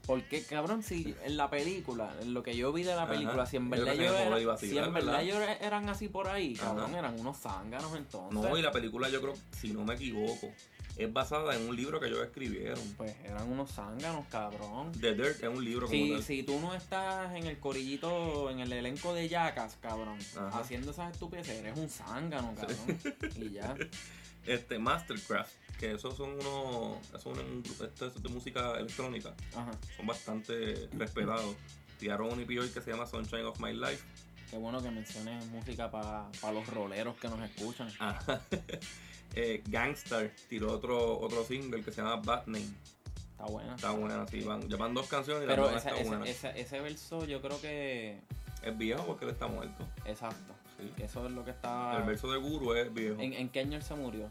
Porque, 0.07 0.43
cabrón, 0.43 0.83
si 0.83 1.15
en 1.25 1.37
la 1.37 1.49
película, 1.49 2.13
en 2.21 2.35
lo 2.35 2.43
que 2.43 2.57
yo 2.57 2.73
vi 2.73 2.83
de 2.83 2.95
la 2.95 3.05
Ajá. 3.05 3.13
película, 3.13 3.47
si 3.47 3.57
en 3.57 3.71
verdad 3.71 3.91
hacen 3.91 4.01
ellos, 4.01 4.13
joder 4.15 4.27
eran, 4.27 4.43
y 4.43 4.45
vacilar, 4.45 4.73
si 4.85 4.89
en 4.89 4.95
verdad 4.95 5.13
¿verdad? 5.13 5.23
ellos 5.23 5.57
eran 5.61 5.89
así 5.89 6.09
por 6.09 6.29
ahí, 6.29 6.55
Ajá. 6.57 6.67
cabrón, 6.67 6.95
eran 6.97 7.21
unos 7.21 7.39
zánganos 7.39 7.95
entonces. 7.97 8.41
No, 8.51 8.57
y 8.59 8.63
la 8.63 8.73
película 8.73 9.09
yo 9.09 9.21
creo, 9.21 9.35
si 9.61 9.73
no 9.73 9.85
me 9.85 9.95
equivoco, 9.95 10.51
es 10.97 11.11
basada 11.13 11.57
en 11.57 11.69
un 11.69 11.77
libro 11.77 12.01
que 12.01 12.07
ellos 12.09 12.23
escribieron. 12.23 12.81
Pues 12.97 13.15
eran 13.25 13.51
unos 13.51 13.71
zánganos, 13.71 14.27
cabrón. 14.27 14.93
The 15.01 15.15
Dirt 15.15 15.43
es 15.43 15.49
un 15.49 15.65
libro 15.65 15.87
como 15.87 15.97
Si, 16.05 16.11
tal. 16.13 16.23
si 16.23 16.43
tú 16.43 16.61
no 16.61 16.75
estás 16.75 17.35
en 17.35 17.47
el 17.47 17.59
corillito, 17.59 18.51
en 18.51 18.61
el 18.61 18.73
elenco 18.73 19.15
de 19.15 19.29
Yacas, 19.29 19.77
cabrón, 19.81 20.19
Ajá. 20.37 20.59
haciendo 20.59 20.91
esas 20.91 21.13
estupideces, 21.13 21.61
eres 21.61 21.79
un 21.79 21.89
zángano, 21.89 22.55
cabrón. 22.57 22.99
Y 23.37 23.51
ya. 23.51 23.75
Este, 24.45 24.77
Mastercraft, 24.77 25.53
que 25.83 25.95
esos 25.95 26.17
son 26.17 26.35
unos. 26.35 26.97
Esos 27.13 27.37
un, 27.37 27.61
este 27.67 28.07
es 28.07 28.23
de 28.23 28.29
música 28.29 28.79
electrónica. 28.79 29.35
Ajá. 29.57 29.73
Son 29.97 30.07
bastante 30.07 30.89
respetados. 30.93 31.57
Tiraron 31.99 32.33
un 32.33 32.41
EP 32.41 32.73
que 32.73 32.81
se 32.81 32.93
llama 32.93 33.05
Sunshine 33.05 33.45
of 33.47 33.59
My 33.59 33.73
Life. 33.73 34.05
Qué 34.49 34.59
bueno 34.59 34.81
que 34.81 34.93
menciones 34.93 35.45
música 35.47 35.91
para 35.91 36.31
los 36.53 36.69
roleros 36.69 37.17
que 37.17 37.29
nos 37.29 37.41
escuchan. 37.41 37.89
Ajá. 37.99 38.41
eh, 39.35 39.61
Gangstar 39.67 40.31
tiró 40.49 40.73
otro, 40.73 41.19
otro 41.19 41.43
single 41.43 41.83
que 41.83 41.91
se 41.91 42.01
llama 42.01 42.23
Bad 42.23 42.47
Name. 42.47 42.69
Está 43.33 43.47
buena. 43.47 43.75
Está 43.75 43.91
buena, 43.91 44.27
sí. 44.29 44.41
Van, 44.43 44.69
ya 44.69 44.77
van 44.77 44.95
dos 44.95 45.09
canciones 45.09 45.43
y 45.43 45.47
la 45.47 45.55
Pero 45.55 45.63
nueva 45.63 45.79
esa- 45.79 45.89
está 45.89 46.01
ese, 46.01 46.09
buena. 46.09 46.27
ese, 46.27 46.61
ese 46.61 46.81
verso 46.81 47.25
yo 47.25 47.43
creo 47.43 47.61
que... 47.61 48.21
Es 48.63 48.79
viejo 48.79 49.05
porque 49.05 49.25
él 49.25 49.33
está 49.33 49.49
muerto. 49.49 49.85
Exacto. 50.05 50.55
Sí. 50.79 50.93
Eso 51.03 51.27
es 51.27 51.33
lo 51.33 51.45
que 51.45 51.51
está... 51.51 51.97
El 51.97 52.05
verso 52.05 52.31
de 52.31 52.39
Guru 52.39 52.75
es 52.75 52.95
viejo. 52.95 53.21
¿En, 53.21 53.33
en 53.33 53.49
qué 53.49 53.61
año 53.61 53.79
él 53.79 53.83
se 53.83 53.97
murió? 53.97 54.29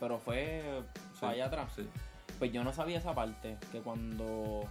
Pero 0.00 0.18
fue 0.18 0.82
Sí, 1.18 1.26
allá 1.26 1.46
atrás. 1.46 1.70
Sí. 1.76 1.86
Pues 2.38 2.52
yo 2.52 2.64
no 2.64 2.72
sabía 2.72 2.98
esa 2.98 3.14
parte, 3.14 3.58
que 3.70 3.80
cuando 3.80 4.64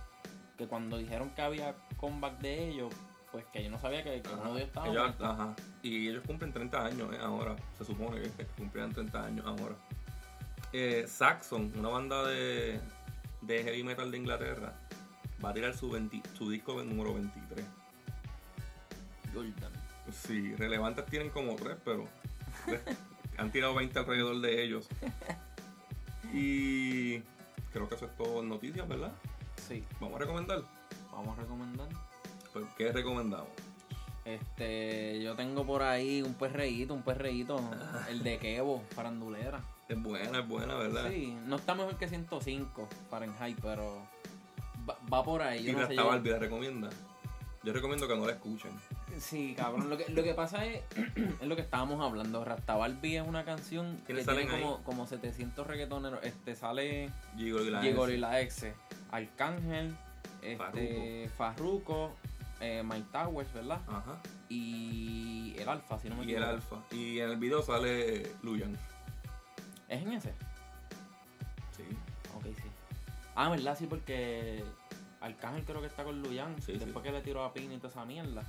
que 0.57 0.67
cuando 0.67 0.97
dijeron 0.97 1.29
que 1.29 1.41
había 1.41 1.73
comeback 1.97 2.39
de 2.39 2.67
ellos, 2.69 2.93
pues 3.31 3.45
que 3.53 3.63
yo 3.63 3.69
no 3.69 3.79
sabía 3.79 4.03
que, 4.03 4.21
que 4.21 4.27
Ajá. 4.27 4.37
uno 4.41 4.55
de 4.55 4.63
ellos 4.63 4.67
estaba 4.67 4.87
Ellos- 4.87 5.15
ajá. 5.21 5.55
Y 5.83 6.09
ellos 6.09 6.23
cumplen 6.27 6.51
30 6.51 6.85
años 6.85 7.13
eh, 7.13 7.19
ahora. 7.21 7.55
Se 7.77 7.85
supone 7.85 8.19
que 8.21 8.45
cumplían 8.57 8.91
30 8.91 9.23
años 9.25 9.45
ahora. 9.45 9.75
Eh, 10.73 11.05
Saxon, 11.07 11.71
una 11.77 11.87
banda 11.89 12.25
de, 12.27 12.81
de 13.41 13.63
heavy 13.63 13.83
metal 13.83 14.11
de 14.11 14.17
Inglaterra, 14.17 14.73
va 15.43 15.49
a 15.49 15.53
tirar 15.53 15.73
su, 15.73 15.89
20 15.91 16.21
su 16.37 16.49
disco 16.49 16.83
número 16.83 17.13
23. 17.13 17.65
Jordan. 19.33 19.71
Sí, 20.11 20.55
relevantes 20.55 21.05
tienen 21.05 21.29
como 21.29 21.55
tres, 21.55 21.77
pero. 21.85 22.05
han 23.39 23.51
tirado 23.51 23.73
20 23.73 23.97
alrededor 23.99 24.39
de 24.41 24.63
ellos. 24.63 24.87
Y 26.33 27.19
creo 27.73 27.89
que 27.89 27.95
eso 27.95 28.05
es 28.05 28.15
todo 28.15 28.41
en 28.41 28.49
noticias, 28.49 28.87
¿verdad? 28.87 29.11
Sí, 29.67 29.83
Vamos 29.99 30.17
a 30.17 30.19
recomendar. 30.19 30.61
vamos 31.11 31.37
a 31.37 31.41
recomendar. 31.41 31.87
Pues, 32.53 32.65
¿Qué 32.77 32.91
recomendamos? 32.91 33.47
Este, 34.25 35.21
yo 35.23 35.35
tengo 35.35 35.65
por 35.65 35.81
ahí 35.81 36.21
un 36.21 36.35
perreíto, 36.35 36.93
un 36.93 37.01
perreíto, 37.01 37.59
el 38.09 38.21
de 38.21 38.37
Kevo, 38.37 38.83
farandulera. 38.93 39.59
Es 39.87 39.99
buena, 40.01 40.39
es 40.41 40.47
buena, 40.47 40.75
¿verdad? 40.75 41.09
Sí, 41.09 41.35
no 41.47 41.55
está 41.55 41.73
mejor 41.73 41.97
que 41.97 42.07
105 42.07 42.87
Fahrenheit, 43.09 43.57
pero 43.59 44.03
va, 44.87 44.97
va 45.11 45.23
por 45.23 45.41
ahí. 45.41 45.63
Yo 45.63 45.71
y 45.71 45.75
no 45.75 45.87
sé, 45.87 45.95
yo- 45.95 46.11
la 46.23 46.37
recomienda. 46.37 46.89
Yo 47.63 47.73
recomiendo 47.73 48.07
que 48.07 48.15
no 48.15 48.25
la 48.27 48.33
escuchen. 48.33 48.71
Sí, 49.19 49.53
cabrón. 49.55 49.89
Lo 49.89 49.97
que, 49.97 50.09
lo 50.09 50.23
que 50.23 50.33
pasa 50.33 50.65
es, 50.65 50.81
es 51.41 51.47
lo 51.47 51.55
que 51.55 51.61
estábamos 51.61 52.01
hablando. 52.01 52.43
Rasta 52.43 52.75
Barbie 52.75 53.17
es 53.17 53.27
una 53.27 53.43
canción 53.45 53.97
que 54.07 54.13
¿Quiénes 54.13 54.25
tiene 54.25 54.47
como, 54.47 54.83
como 54.83 55.05
700 55.05 55.67
reggaetoneros. 55.67 56.23
Este 56.23 56.55
sale 56.55 57.09
Gigolo 57.37 58.11
y 58.11 58.17
la 58.17 58.41
y 58.41 58.43
ex, 58.43 58.65
Arcángel, 59.11 59.95
este, 60.41 61.29
Farruko, 61.37 62.15
eh, 62.61 62.83
Mike 62.83 63.07
Towers, 63.11 63.53
¿verdad? 63.53 63.81
Ajá. 63.87 64.21
Y 64.47 65.55
el 65.57 65.67
Alfa, 65.67 65.99
si 65.99 66.09
no 66.09 66.15
me 66.15 66.25
Y 66.25 66.33
el 66.33 66.43
equivoco. 66.43 66.75
Alfa. 66.75 66.95
Y 66.95 67.19
en 67.19 67.29
el 67.29 67.37
video 67.37 67.61
sale 67.61 68.31
Luyan. 68.41 68.77
¿Es 69.87 70.01
en 70.01 70.13
ese? 70.13 70.33
Sí. 71.75 71.83
Ok, 72.35 72.45
sí. 72.45 72.69
Ah, 73.35 73.49
¿verdad? 73.49 73.77
Sí, 73.77 73.87
porque 73.87 74.63
Arcángel 75.21 75.63
creo 75.65 75.81
que 75.81 75.87
está 75.87 76.03
con 76.03 76.21
Luyan. 76.21 76.61
Sí, 76.61 76.73
después 76.73 77.03
sí. 77.03 77.03
que 77.03 77.11
le 77.11 77.21
tiró 77.21 77.43
a 77.43 77.53
Pina 77.53 77.73
y 77.73 77.77
toda 77.77 77.89
esa 77.89 78.05
mierda. 78.05 78.43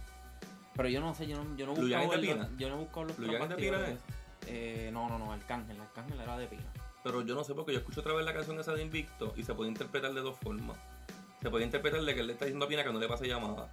Pero 0.80 0.88
yo 0.88 1.00
no 1.02 1.14
sé, 1.14 1.26
yo 1.26 1.36
no, 1.36 1.56
yo 1.58 1.66
no 1.66 1.74
he 1.74 1.76
¿Luyan 1.76 2.00
buscado 2.00 2.22
es 2.22 2.26
de 2.26 2.34
los- 2.34 2.46
Pina? 2.46 2.58
Yo 2.58 2.68
no 2.70 2.74
he 2.74 2.78
buscado 2.78 3.04
los 3.04 3.18
¿Luyan 3.18 3.42
es 3.42 3.48
de. 3.50 3.54
Pina, 3.56 3.78
Eh, 4.46 4.88
no, 4.94 5.10
no, 5.10 5.18
no, 5.18 5.30
Arcángel. 5.30 5.78
Arcángel 5.78 6.18
era 6.18 6.38
de 6.38 6.46
Pina. 6.46 6.62
Pero 7.04 7.20
yo 7.20 7.34
no 7.34 7.44
sé 7.44 7.52
porque 7.54 7.74
yo 7.74 7.80
escucho 7.80 8.00
otra 8.00 8.14
vez 8.14 8.24
la 8.24 8.32
canción 8.32 8.58
esa 8.58 8.72
de 8.72 8.80
Invicto 8.82 9.34
y 9.36 9.42
se 9.42 9.52
puede 9.52 9.68
interpretar 9.68 10.14
de 10.14 10.22
dos 10.22 10.38
formas. 10.38 10.78
Se 11.42 11.50
puede 11.50 11.66
interpretar 11.66 12.00
de 12.00 12.14
que 12.14 12.20
él 12.20 12.28
le 12.28 12.32
está 12.32 12.46
diciendo 12.46 12.64
a 12.64 12.68
Pina 12.70 12.82
que 12.82 12.90
no 12.94 12.98
le 12.98 13.08
pase 13.08 13.28
llamada. 13.28 13.70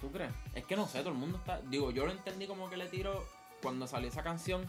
¿Tú 0.00 0.12
crees? 0.12 0.32
Es 0.54 0.64
que 0.66 0.76
no 0.76 0.86
sé, 0.86 1.00
todo 1.00 1.08
el 1.08 1.16
mundo 1.18 1.38
está. 1.38 1.60
Digo, 1.62 1.90
yo 1.90 2.06
lo 2.06 2.12
entendí 2.12 2.46
como 2.46 2.70
que 2.70 2.76
le 2.76 2.86
tiró. 2.86 3.24
Cuando 3.60 3.88
salió 3.88 4.08
esa 4.08 4.22
canción, 4.22 4.64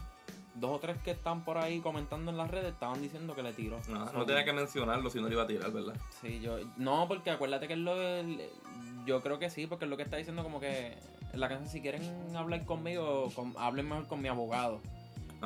dos 0.58 0.70
o 0.76 0.78
tres 0.78 0.96
que 1.02 1.10
están 1.12 1.44
por 1.44 1.58
ahí 1.58 1.80
comentando 1.80 2.30
en 2.30 2.36
las 2.36 2.50
redes 2.50 2.72
estaban 2.72 3.00
diciendo 3.02 3.34
que 3.34 3.42
le 3.42 3.52
tiró. 3.52 3.78
No, 3.88 4.06
So, 4.06 4.12
no 4.18 4.24
tenía 4.26 4.44
que 4.44 4.52
mencionarlo 4.52 5.10
si 5.10 5.20
no 5.20 5.28
le 5.28 5.34
iba 5.34 5.42
a 5.42 5.46
tirar, 5.46 5.70
¿verdad? 5.72 5.94
Sí, 6.20 6.40
yo. 6.40 6.58
No, 6.76 7.06
porque 7.08 7.30
acuérdate 7.30 7.66
que 7.68 7.74
es 7.74 7.78
lo 7.78 7.96
del- 7.96 8.40
Yo 9.04 9.22
creo 9.22 9.38
que 9.38 9.50
sí, 9.50 9.66
porque 9.66 9.84
es 9.84 9.90
lo 9.90 9.96
que 9.96 10.02
está 10.02 10.16
diciendo 10.16 10.42
como 10.42 10.58
que. 10.60 10.96
La 11.34 11.48
canción, 11.48 11.68
si 11.70 11.80
quieren 11.82 12.34
hablar 12.36 12.64
conmigo, 12.64 13.30
con- 13.34 13.54
hablen 13.58 13.88
mejor 13.88 14.06
con 14.06 14.20
mi 14.22 14.28
abogado. 14.28 14.80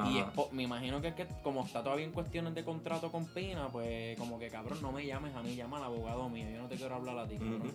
Y 0.06 0.18
es 0.18 0.22
Ajá. 0.24 0.42
me 0.52 0.62
imagino 0.62 1.00
que 1.02 1.08
es 1.08 1.14
que 1.14 1.26
como 1.42 1.64
está 1.66 1.82
todavía 1.82 2.04
en 2.06 2.12
cuestiones 2.12 2.54
de 2.54 2.64
contrato 2.64 3.10
con 3.10 3.26
Pina, 3.26 3.68
pues 3.72 4.16
como 4.18 4.38
que 4.38 4.48
cabrón, 4.48 4.78
no 4.80 4.92
me 4.92 5.04
llames 5.04 5.34
a 5.34 5.42
mí, 5.42 5.56
llama 5.56 5.78
al 5.78 5.82
abogado 5.84 6.28
mío, 6.28 6.48
yo 6.48 6.62
no 6.62 6.68
te 6.68 6.76
quiero 6.76 6.94
hablar 6.94 7.18
a 7.18 7.26
ti, 7.26 7.36
cabrón. 7.36 7.74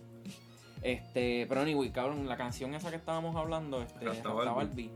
Este, 0.82 1.45
pero 1.50 1.62
anyway, 1.62 1.91
cabrón, 1.91 2.28
la 2.28 2.38
canción 2.38 2.74
esa 2.74 2.89
que 2.89 2.95
estábamos 2.98 3.36
hablando, 3.36 3.82
este, 3.82 4.06
Rasta 4.06 4.30
Rasta 4.30 4.52
Barbie. 4.52 4.65
Barbie, 4.67 4.91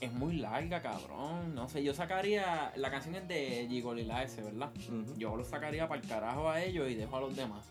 es 0.00 0.12
muy 0.12 0.36
larga, 0.36 0.82
cabrón. 0.82 1.54
No 1.54 1.68
sé, 1.68 1.82
yo 1.82 1.94
sacaría. 1.94 2.72
La 2.76 2.90
canción 2.90 3.14
es 3.14 3.26
de 3.28 3.66
Gigolila 3.68 4.22
ese, 4.22 4.42
¿verdad? 4.42 4.70
Yo 5.16 5.36
lo 5.36 5.44
sacaría 5.44 5.88
para 5.88 6.00
el 6.00 6.08
carajo 6.08 6.50
a 6.50 6.62
ellos 6.62 6.90
y 6.90 6.94
dejo 6.94 7.16
a 7.16 7.20
los 7.20 7.34
demás. 7.36 7.64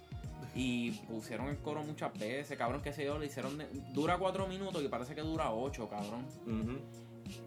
Y 0.55 0.91
pusieron 1.07 1.47
el 1.49 1.57
coro 1.57 1.83
muchas 1.83 2.13
veces, 2.17 2.57
cabrón, 2.57 2.81
que 2.81 2.93
sé 2.93 3.05
yo, 3.05 3.17
le 3.17 3.25
hicieron. 3.27 3.57
de- 3.57 3.67
dura 3.93 4.17
cuatro 4.17 4.47
minutos 4.47 4.83
y 4.83 4.87
parece 4.87 5.15
que 5.15 5.21
dura 5.21 5.51
ocho, 5.51 5.87
cabrón. 5.89 6.25
Ujú. 6.45 6.79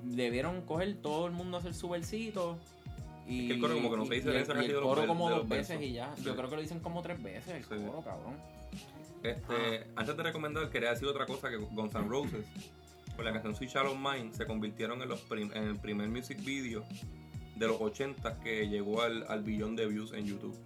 Debieron 0.03 0.63
coger 0.63 0.97
todo 1.03 1.27
el 1.27 1.33
mundo 1.33 1.57
a 1.57 1.61
hacer 1.61 1.75
su 1.75 1.89
versito. 1.89 2.59
Y, 3.29 3.43
Es 3.43 3.47
que 3.49 3.55
el 3.55 3.61
coro 3.61 3.75
como 3.75 3.91
que 3.91 3.97
no 3.97 4.07
se 4.07 4.15
dice 4.15 4.29
y 4.29 4.31
el, 4.31 4.37
esa 4.39 4.65
y 4.65 4.73
coro 4.73 5.07
como 5.07 5.29
de 5.31 5.37
dos 5.37 5.49
veces 5.49 5.81
y 5.83 5.93
ya. 5.93 6.15
Sí. 6.17 6.23
Yo 6.25 6.37
creo 6.37 6.49
que 6.49 6.57
lo 6.57 6.63
dicen 6.63 6.81
como 6.81 7.03
tres 7.03 7.21
veces 7.23 7.55
el 7.55 7.63
Sí. 7.65 7.69
coro, 7.87 8.01
cabrón. 8.05 8.35
Este, 9.23 9.87
antes 9.97 10.17
de 10.17 10.23
recomendar, 10.23 10.71
quería 10.71 10.91
decir 10.91 11.09
otra 11.09 11.27
cosa 11.27 11.49
que 11.51 11.57
Guns 11.57 11.95
N' 11.95 12.09
Roses, 12.09 12.45
con 13.17 13.25
la 13.25 13.33
canción 13.33 13.55
Sweet 13.57 13.71
Shallow 13.71 13.97
Mind, 13.97 14.33
se 14.35 14.47
convirtieron 14.47 15.01
en, 15.03 15.09
los 15.09 15.21
prim- 15.23 15.51
en 15.55 15.65
el 15.65 15.79
primer 15.79 16.09
music 16.09 16.39
video 16.45 16.85
de 17.57 17.67
los 17.67 17.81
80 17.81 18.41
que 18.41 18.69
llegó 18.69 19.03
al, 19.03 19.25
al 19.29 19.43
billón 19.43 19.75
de 19.77 19.87
views 19.87 20.13
en 20.13 20.27
YouTube. 20.27 20.57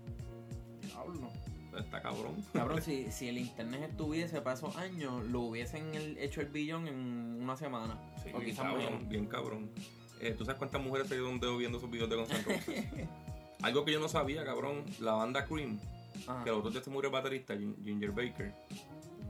Diablo. 0.83 1.31
Está 1.79 2.03
cabrón. 2.03 2.35
Cabrón, 2.53 2.83
si, 2.83 3.11
si 3.13 3.29
el 3.29 3.39
internet 3.39 3.91
estuviese 3.91 4.41
para 4.41 4.57
esos 4.57 4.77
años, 4.77 5.25
lo 5.27 5.41
hubiesen 5.43 5.95
el- 5.95 6.19
hecho 6.19 6.41
el 6.41 6.49
billón 6.49 6.89
en 6.89 7.39
una 7.43 7.57
semana. 7.57 7.99
Sí, 8.23 8.31
o 8.35 8.41
quizás 8.41 8.65
cabrón, 8.67 9.09
bien 9.09 9.27
cabrón. 9.27 9.71
Eh, 10.21 10.35
¿Tú 10.37 10.45
sabes 10.45 10.59
cuántas 10.59 10.83
mujeres 10.83 11.09
se 11.09 11.15
dieron 11.15 11.35
un 11.35 11.41
dedo 11.41 11.57
viendo 11.57 11.79
esos 11.79 11.91
videos 11.91 12.11
de 12.11 12.17
Guns 12.17 12.31
N' 12.31 12.43
Roses? 12.43 12.85
Algo 13.63 13.85
que 13.85 13.93
yo 13.93 14.01
no 14.01 14.09
sabía, 14.09 14.45
cabrón, 14.45 14.85
la 15.01 15.13
banda 15.13 15.45
Cream, 15.47 15.79
Ajá. 16.27 16.43
que 16.45 16.51
los 16.51 16.59
otros 16.61 16.73
días 16.75 16.85
se 16.85 16.91
murió 16.91 17.09
el 17.09 17.13
baterista, 17.13 17.55
Gin- 17.55 17.77
Ginger 17.85 18.11
Baker, 18.11 18.53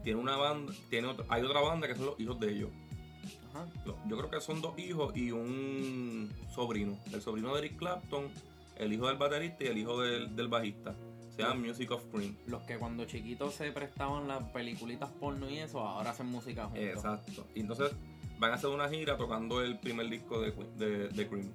tiene 0.02 0.18
una 0.20 0.36
banda, 0.36 0.72
tiene 0.88 1.08
otra- 1.08 1.26
hay 1.28 1.42
otra 1.42 1.60
banda 1.60 1.86
que 1.88 1.94
son 1.96 2.06
los 2.06 2.20
hijos 2.20 2.38
de 2.40 2.50
ellos. 2.52 2.70
Ajá. 3.50 3.66
Yo 3.84 4.16
creo 4.16 4.30
que 4.30 4.40
son 4.40 4.60
dos 4.60 4.78
hijos 4.78 5.16
y 5.16 5.30
un 5.30 6.32
sobrino. 6.54 6.96
El 7.12 7.20
sobrino 7.20 7.52
de 7.54 7.60
Eric 7.60 7.76
Clapton, 7.78 8.28
el 8.76 8.92
hijo 8.92 9.08
del 9.08 9.16
baterista 9.16 9.64
y 9.64 9.66
el 9.68 9.78
hijo 9.78 10.00
del, 10.00 10.34
del 10.34 10.48
bajista. 10.48 10.94
Se 11.36 11.42
llama 11.42 11.54
Music 11.54 11.90
of 11.90 12.04
Cream. 12.12 12.36
Los 12.46 12.62
que 12.62 12.76
cuando 12.76 13.04
chiquitos 13.04 13.54
se 13.54 13.70
prestaban 13.72 14.28
las 14.28 14.42
peliculitas 14.50 15.10
porno 15.10 15.48
y 15.48 15.58
eso, 15.58 15.80
ahora 15.80 16.10
hacen 16.10 16.26
música 16.26 16.64
juntos. 16.64 16.82
Exacto. 16.82 17.46
Y 17.54 17.60
entonces 17.60 17.92
van 18.38 18.52
a 18.52 18.54
hacer 18.54 18.70
una 18.70 18.88
gira 18.88 19.16
tocando 19.16 19.62
el 19.62 19.78
primer 19.78 20.08
disco 20.08 20.40
de, 20.40 20.52
de, 20.76 21.08
de 21.08 21.28
Cream. 21.28 21.50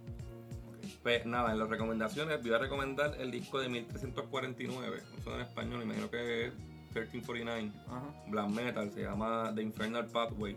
Pues 1.04 1.26
nada, 1.26 1.52
en 1.52 1.60
las 1.60 1.70
recomendaciones 1.70 2.42
voy 2.42 2.54
a 2.54 2.58
recomendar 2.58 3.16
el 3.20 3.32
disco 3.32 3.60
de 3.60 3.70
1349. 3.70 5.02
Eso 5.20 5.36
en 5.36 5.42
español, 5.42 5.84
imagino 5.84 6.10
que 6.10 6.48
es 6.48 6.54
1349. 6.96 7.72
Ajá. 7.88 8.02
Black 8.28 8.50
Metal, 8.50 8.92
se 8.92 9.04
llama 9.04 9.52
The 9.54 9.62
Infernal 9.62 10.06
Pathway. 10.08 10.56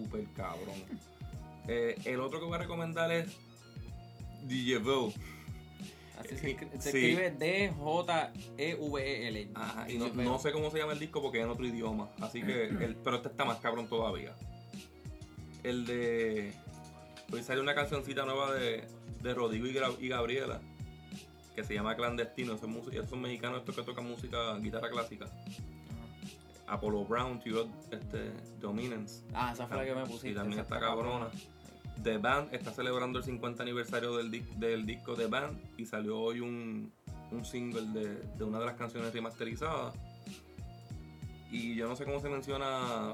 Super 0.00 0.24
cabrón. 0.36 0.74
Eh, 1.68 1.96
el 2.04 2.20
otro 2.20 2.38
que 2.40 2.46
voy 2.46 2.54
a 2.54 2.58
recomendar 2.58 3.10
es 3.12 3.28
Vo. 4.82 5.12
Así 6.18 6.36
se, 6.36 6.40
Sí. 6.40 6.56
escribe 6.88 7.30
D-J-E-V-E-L. 8.28 9.48
Ajá, 9.54 9.90
y 9.90 9.98
no, 9.98 10.08
no 10.08 10.38
sé 10.38 10.52
cómo 10.52 10.70
se 10.70 10.78
llama 10.78 10.92
el 10.92 10.98
disco 10.98 11.20
porque 11.22 11.38
es 11.38 11.44
en 11.44 11.50
otro 11.50 11.66
idioma. 11.66 12.10
Así 12.20 12.42
que, 12.42 12.64
el- 12.64 12.96
pero 12.96 13.16
este 13.16 13.28
está 13.28 13.44
más 13.44 13.58
cabrón 13.58 13.88
todavía. 13.88 14.34
El 15.62 15.86
de. 15.86 16.52
Hoy 17.32 17.42
sale 17.42 17.60
una 17.60 17.74
cancioncita 17.74 18.24
nueva 18.24 18.52
de, 18.54 18.84
de 19.22 19.34
Rodrigo 19.34 19.66
y, 19.66 19.72
Gra- 19.74 19.96
y 20.00 20.08
Gabriela 20.08 20.60
que 21.54 21.64
se 21.64 21.74
llama 21.74 21.94
Clandestino. 21.96 22.54
Esos, 22.54 22.68
esos 22.92 23.18
mexicanos 23.18 23.60
estos 23.60 23.74
que 23.76 23.82
tocan 23.82 24.06
música, 24.08 24.56
guitarra 24.58 24.90
clásica. 24.90 25.26
Apollo 26.72 27.04
Brown, 27.04 27.38
tío, 27.38 27.68
este, 27.90 28.32
Dominance. 28.58 29.24
Ah, 29.34 29.50
esa 29.52 29.66
fue 29.66 29.76
la 29.76 29.84
que 29.84 29.94
me 29.94 30.06
pusiste. 30.06 30.30
Y 30.30 30.34
también 30.34 30.60
está 30.60 30.80
cabrona. 30.80 31.28
The 32.02 32.16
Band 32.16 32.54
está 32.54 32.72
celebrando 32.72 33.18
el 33.18 33.24
50 33.24 33.62
aniversario 33.62 34.16
del, 34.16 34.30
del 34.58 34.86
disco 34.86 35.14
The 35.14 35.26
Band 35.26 35.60
y 35.76 35.84
salió 35.84 36.18
hoy 36.18 36.40
un, 36.40 36.90
un 37.30 37.44
single 37.44 37.88
de, 37.92 38.14
de 38.38 38.44
una 38.44 38.58
de 38.58 38.66
las 38.66 38.76
canciones 38.76 39.12
remasterizadas. 39.12 39.94
Y 41.50 41.74
yo 41.74 41.86
no 41.86 41.94
sé 41.94 42.06
cómo 42.06 42.18
se 42.20 42.30
menciona 42.30 43.12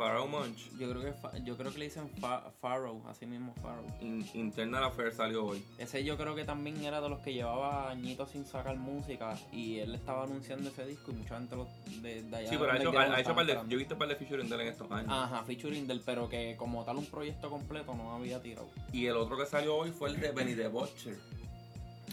Pharaoh 0.00 0.26
Munch. 0.26 0.70
Yo 0.78 0.88
creo 0.90 1.02
que 1.02 1.42
yo 1.44 1.56
creo 1.58 1.70
que 1.72 1.78
le 1.78 1.84
dicen 1.84 2.08
fa 2.20 2.50
Pharaoh, 2.60 3.02
así 3.08 3.26
mismo 3.26 3.52
Pharaoh. 3.60 3.84
In- 4.00 4.26
Internal 4.32 4.84
Affair 4.84 5.12
salió 5.12 5.44
hoy. 5.44 5.62
Ese 5.78 6.02
yo 6.04 6.16
creo 6.16 6.34
que 6.34 6.44
también 6.44 6.82
era 6.82 7.02
de 7.02 7.08
los 7.10 7.18
que 7.20 7.34
llevaba 7.34 7.90
añitos 7.90 8.30
sin 8.30 8.46
sacar 8.46 8.76
música 8.76 9.38
y 9.52 9.78
él 9.78 9.94
estaba 9.94 10.24
anunciando 10.24 10.70
ese 10.70 10.86
disco 10.86 11.10
y 11.10 11.14
mucha 11.16 11.36
gente 11.38 11.54
lo, 11.54 11.68
de, 12.00 12.22
de 12.22 12.36
allá 12.36 12.48
Sí, 12.48 12.56
pero 12.58 12.72
ha 12.72 12.78
hecho, 12.78 12.98
ha 12.98 13.20
hecho 13.20 13.34
par 13.34 13.44
de, 13.44 13.52
yo 13.54 13.62
he 13.72 13.76
visto 13.76 13.94
un 13.94 13.98
par 13.98 14.08
de 14.08 14.16
featuring 14.16 14.48
de 14.48 14.54
él 14.54 14.60
en 14.62 14.68
estos 14.68 14.90
años. 14.90 15.10
Ajá, 15.12 15.42
featuring 15.44 15.86
del, 15.86 16.00
pero 16.00 16.28
que 16.30 16.56
como 16.56 16.82
tal 16.84 16.96
un 16.96 17.06
proyecto 17.06 17.50
completo 17.50 17.94
no 17.94 18.12
había 18.14 18.40
tirado. 18.40 18.68
Y 18.92 19.04
el 19.06 19.16
otro 19.16 19.36
que 19.36 19.44
salió 19.44 19.76
hoy 19.76 19.90
fue 19.90 20.08
el 20.08 20.18
de 20.20 20.30
Benny 20.32 20.54
the 20.54 20.68
Butcher 20.68 21.18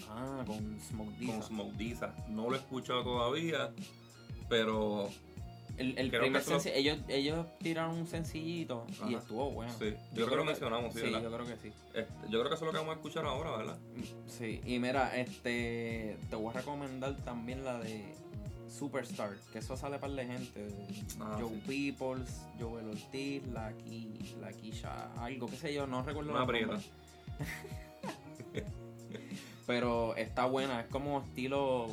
Ah, 0.09 0.43
con 0.45 0.79
Smoke 0.81 1.09
con 1.09 1.19
Disa. 1.19 1.41
Smoke 1.43 1.73
Disa. 1.77 2.15
No 2.29 2.49
lo 2.49 2.55
he 2.55 2.59
escuchado 2.59 3.03
todavía, 3.03 3.71
pero 4.49 5.09
El, 5.77 5.97
el 5.97 6.09
primer 6.09 6.31
que 6.31 6.37
eso- 6.39 6.59
senci- 6.59 6.71
ellos, 6.73 6.97
ellos 7.07 7.45
tiraron 7.59 7.95
un 7.97 8.07
sencillito 8.07 8.85
y 9.07 9.13
estuvo 9.13 9.51
bueno. 9.51 9.71
sí, 9.77 9.93
yo, 10.13 10.25
creo 10.25 10.29
que 10.29 10.35
lo 10.37 10.45
mencionamos, 10.45 10.93
sí, 10.93 11.01
Sí, 11.01 11.11
yo 11.11 11.31
creo 11.31 11.45
que 11.45 11.55
sí. 11.57 11.71
Este, 11.93 12.13
yo 12.29 12.39
creo 12.39 12.49
que 12.49 12.55
eso 12.55 12.65
es 12.65 12.67
lo 12.67 12.71
que 12.71 12.77
vamos 12.77 12.93
a 12.93 12.95
escuchar 12.95 13.25
ahora, 13.25 13.57
¿verdad? 13.57 13.77
Sí, 14.27 14.59
y 14.65 14.79
mira, 14.79 15.15
este 15.17 16.17
te 16.29 16.35
voy 16.35 16.49
a 16.49 16.53
recomendar 16.59 17.15
también 17.17 17.63
la 17.63 17.77
de 17.79 18.15
Superstar, 18.67 19.31
que 19.53 19.59
eso 19.59 19.77
sale 19.77 19.97
para 19.99 20.13
la 20.13 20.25
gente. 20.25 20.67
Ah, 21.19 21.37
Joe 21.39 21.49
sí. 21.67 21.91
Peoples, 21.95 22.41
Joel 22.59 22.89
Ortiz, 22.89 23.45
la, 23.53 23.71
Ki, 23.73 24.35
la 24.41 24.51
Kisha, 24.53 25.11
algo, 25.17 25.47
qué 25.47 25.55
sé 25.57 25.73
yo, 25.73 25.85
no 25.87 26.01
recuerdo 26.03 26.31
Una 26.31 26.45
prieta. 26.45 26.77
Pero 29.65 30.15
está 30.15 30.45
buena, 30.45 30.81
es 30.81 30.87
como 30.87 31.21
estilo. 31.21 31.87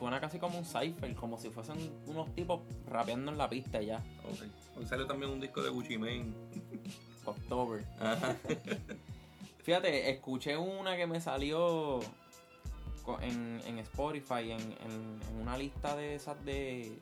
Suena 0.00 0.18
casi 0.20 0.38
como 0.38 0.58
un 0.58 0.64
cipher, 0.64 1.14
como 1.14 1.36
si 1.38 1.50
fuesen 1.50 1.76
unos 2.06 2.34
tipos 2.34 2.62
rapeando 2.88 3.30
en 3.30 3.36
la 3.38 3.48
pista 3.48 3.80
ya. 3.82 3.98
Ok. 4.24 4.78
Hoy 4.78 4.86
salió 4.86 5.06
también 5.06 5.30
un 5.30 5.38
disco 5.40 5.62
de 5.62 5.68
Gucci 5.68 5.98
Mane. 5.98 6.32
October. 7.26 7.84
Ajá. 8.00 8.34
Fíjate, 9.62 10.10
escuché 10.10 10.56
una 10.56 10.96
que 10.96 11.06
me 11.06 11.20
salió 11.20 12.00
en, 13.20 13.60
en 13.66 13.78
Spotify, 13.80 14.52
en, 14.52 14.60
en- 14.60 15.20
en 15.28 15.36
una 15.42 15.58
lista 15.58 15.94
de 15.94 16.14
esas 16.14 16.42
de. 16.46 16.98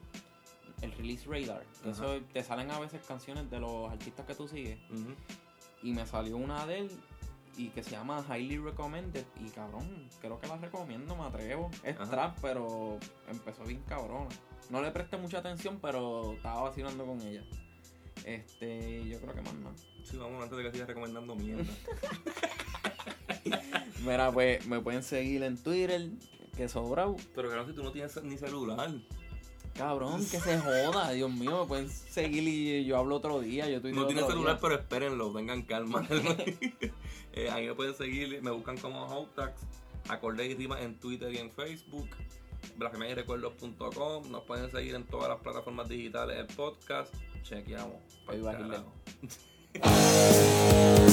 el 0.82 0.92
Release 0.92 1.24
Radar. 1.28 1.62
que. 1.84 1.90
Eso 1.90 2.20
te 2.32 2.42
salen 2.42 2.70
a 2.72 2.80
veces 2.80 3.00
canciones 3.06 3.48
de 3.48 3.60
los 3.60 3.90
artistas 3.90 4.26
que 4.26 4.34
tú 4.34 4.48
sigues. 4.48 4.76
Y 5.84 5.92
me 5.92 6.04
salió 6.04 6.36
una 6.36 6.66
de 6.66 6.80
él 6.80 6.90
y 7.58 7.68
que 7.68 7.82
se 7.82 7.90
llama 7.90 8.24
Highly 8.28 8.58
Recommended. 8.58 9.24
Y 9.44 9.50
cabrón, 9.50 10.08
creo 10.20 10.40
que 10.40 10.46
la 10.46 10.56
recomiendo, 10.56 11.14
me 11.16 11.24
atrevo. 11.24 11.70
Es 11.82 11.98
Ajá. 12.00 12.10
trap, 12.10 12.38
pero 12.40 12.98
empezó 13.28 13.64
bien 13.64 13.82
cabrona. 13.86 14.28
No 14.70 14.80
le 14.80 14.90
presté 14.90 15.16
mucha 15.16 15.38
atención, 15.38 15.78
pero 15.82 16.34
estaba 16.34 16.62
vacilando 16.62 17.04
con 17.04 17.20
ella. 17.22 17.42
Este, 18.24 19.06
yo 19.08 19.20
creo 19.20 19.34
que 19.34 19.42
más 19.42 19.54
nada. 19.54 19.74
Sí, 20.04 20.16
vamos 20.16 20.42
antes 20.42 20.56
de 20.56 20.64
que 20.64 20.72
sigas 20.72 20.88
recomendando 20.88 21.34
mierda. 21.34 21.64
Mira, 24.04 24.30
pues 24.32 24.66
me 24.66 24.80
pueden 24.80 25.02
seguir 25.02 25.42
en 25.42 25.56
Twitter, 25.62 26.08
que 26.56 26.68
sobrao. 26.68 27.16
Pero 27.34 27.48
claro, 27.48 27.66
si 27.66 27.72
tú 27.74 27.82
no 27.82 27.92
tienes 27.92 28.22
ni 28.22 28.38
celular. 28.38 28.90
Cabrón, 29.74 30.18
que 30.26 30.40
se 30.40 30.58
joda, 30.58 31.12
Dios 31.12 31.30
mío, 31.30 31.60
me 31.62 31.66
pueden 31.68 31.88
seguir 31.88 32.42
y 32.48 32.84
yo 32.84 32.96
hablo 32.96 33.16
otro 33.16 33.40
día. 33.40 33.68
Yo 33.68 33.76
No 33.76 33.82
tienes 34.06 34.24
otro 34.24 34.34
celular, 34.34 34.54
día. 34.56 34.60
pero 34.60 34.74
espérenlo, 34.74 35.32
tengan 35.32 35.62
calma. 35.62 36.06
eh, 37.38 37.50
ahí 37.50 37.66
me 37.68 37.74
pueden 37.74 37.94
seguir, 37.94 38.42
me 38.42 38.50
buscan 38.50 38.76
como 38.78 39.06
Houtax, 39.06 39.62
acorde 40.08 40.46
y 40.46 40.54
rimas 40.54 40.82
en 40.82 40.98
Twitter 40.98 41.32
y 41.32 41.38
en 41.38 41.52
Facebook, 41.52 42.08
blasfemiasyrecuerdos.com, 42.76 44.30
nos 44.30 44.42
pueden 44.42 44.68
seguir 44.72 44.96
en 44.96 45.04
todas 45.04 45.28
las 45.28 45.38
plataformas 45.38 45.88
digitales, 45.88 46.36
el 46.36 46.46
podcast, 46.56 47.14
chequeamos. 47.42 47.96
Ahí 48.26 48.40
va, 48.40 48.84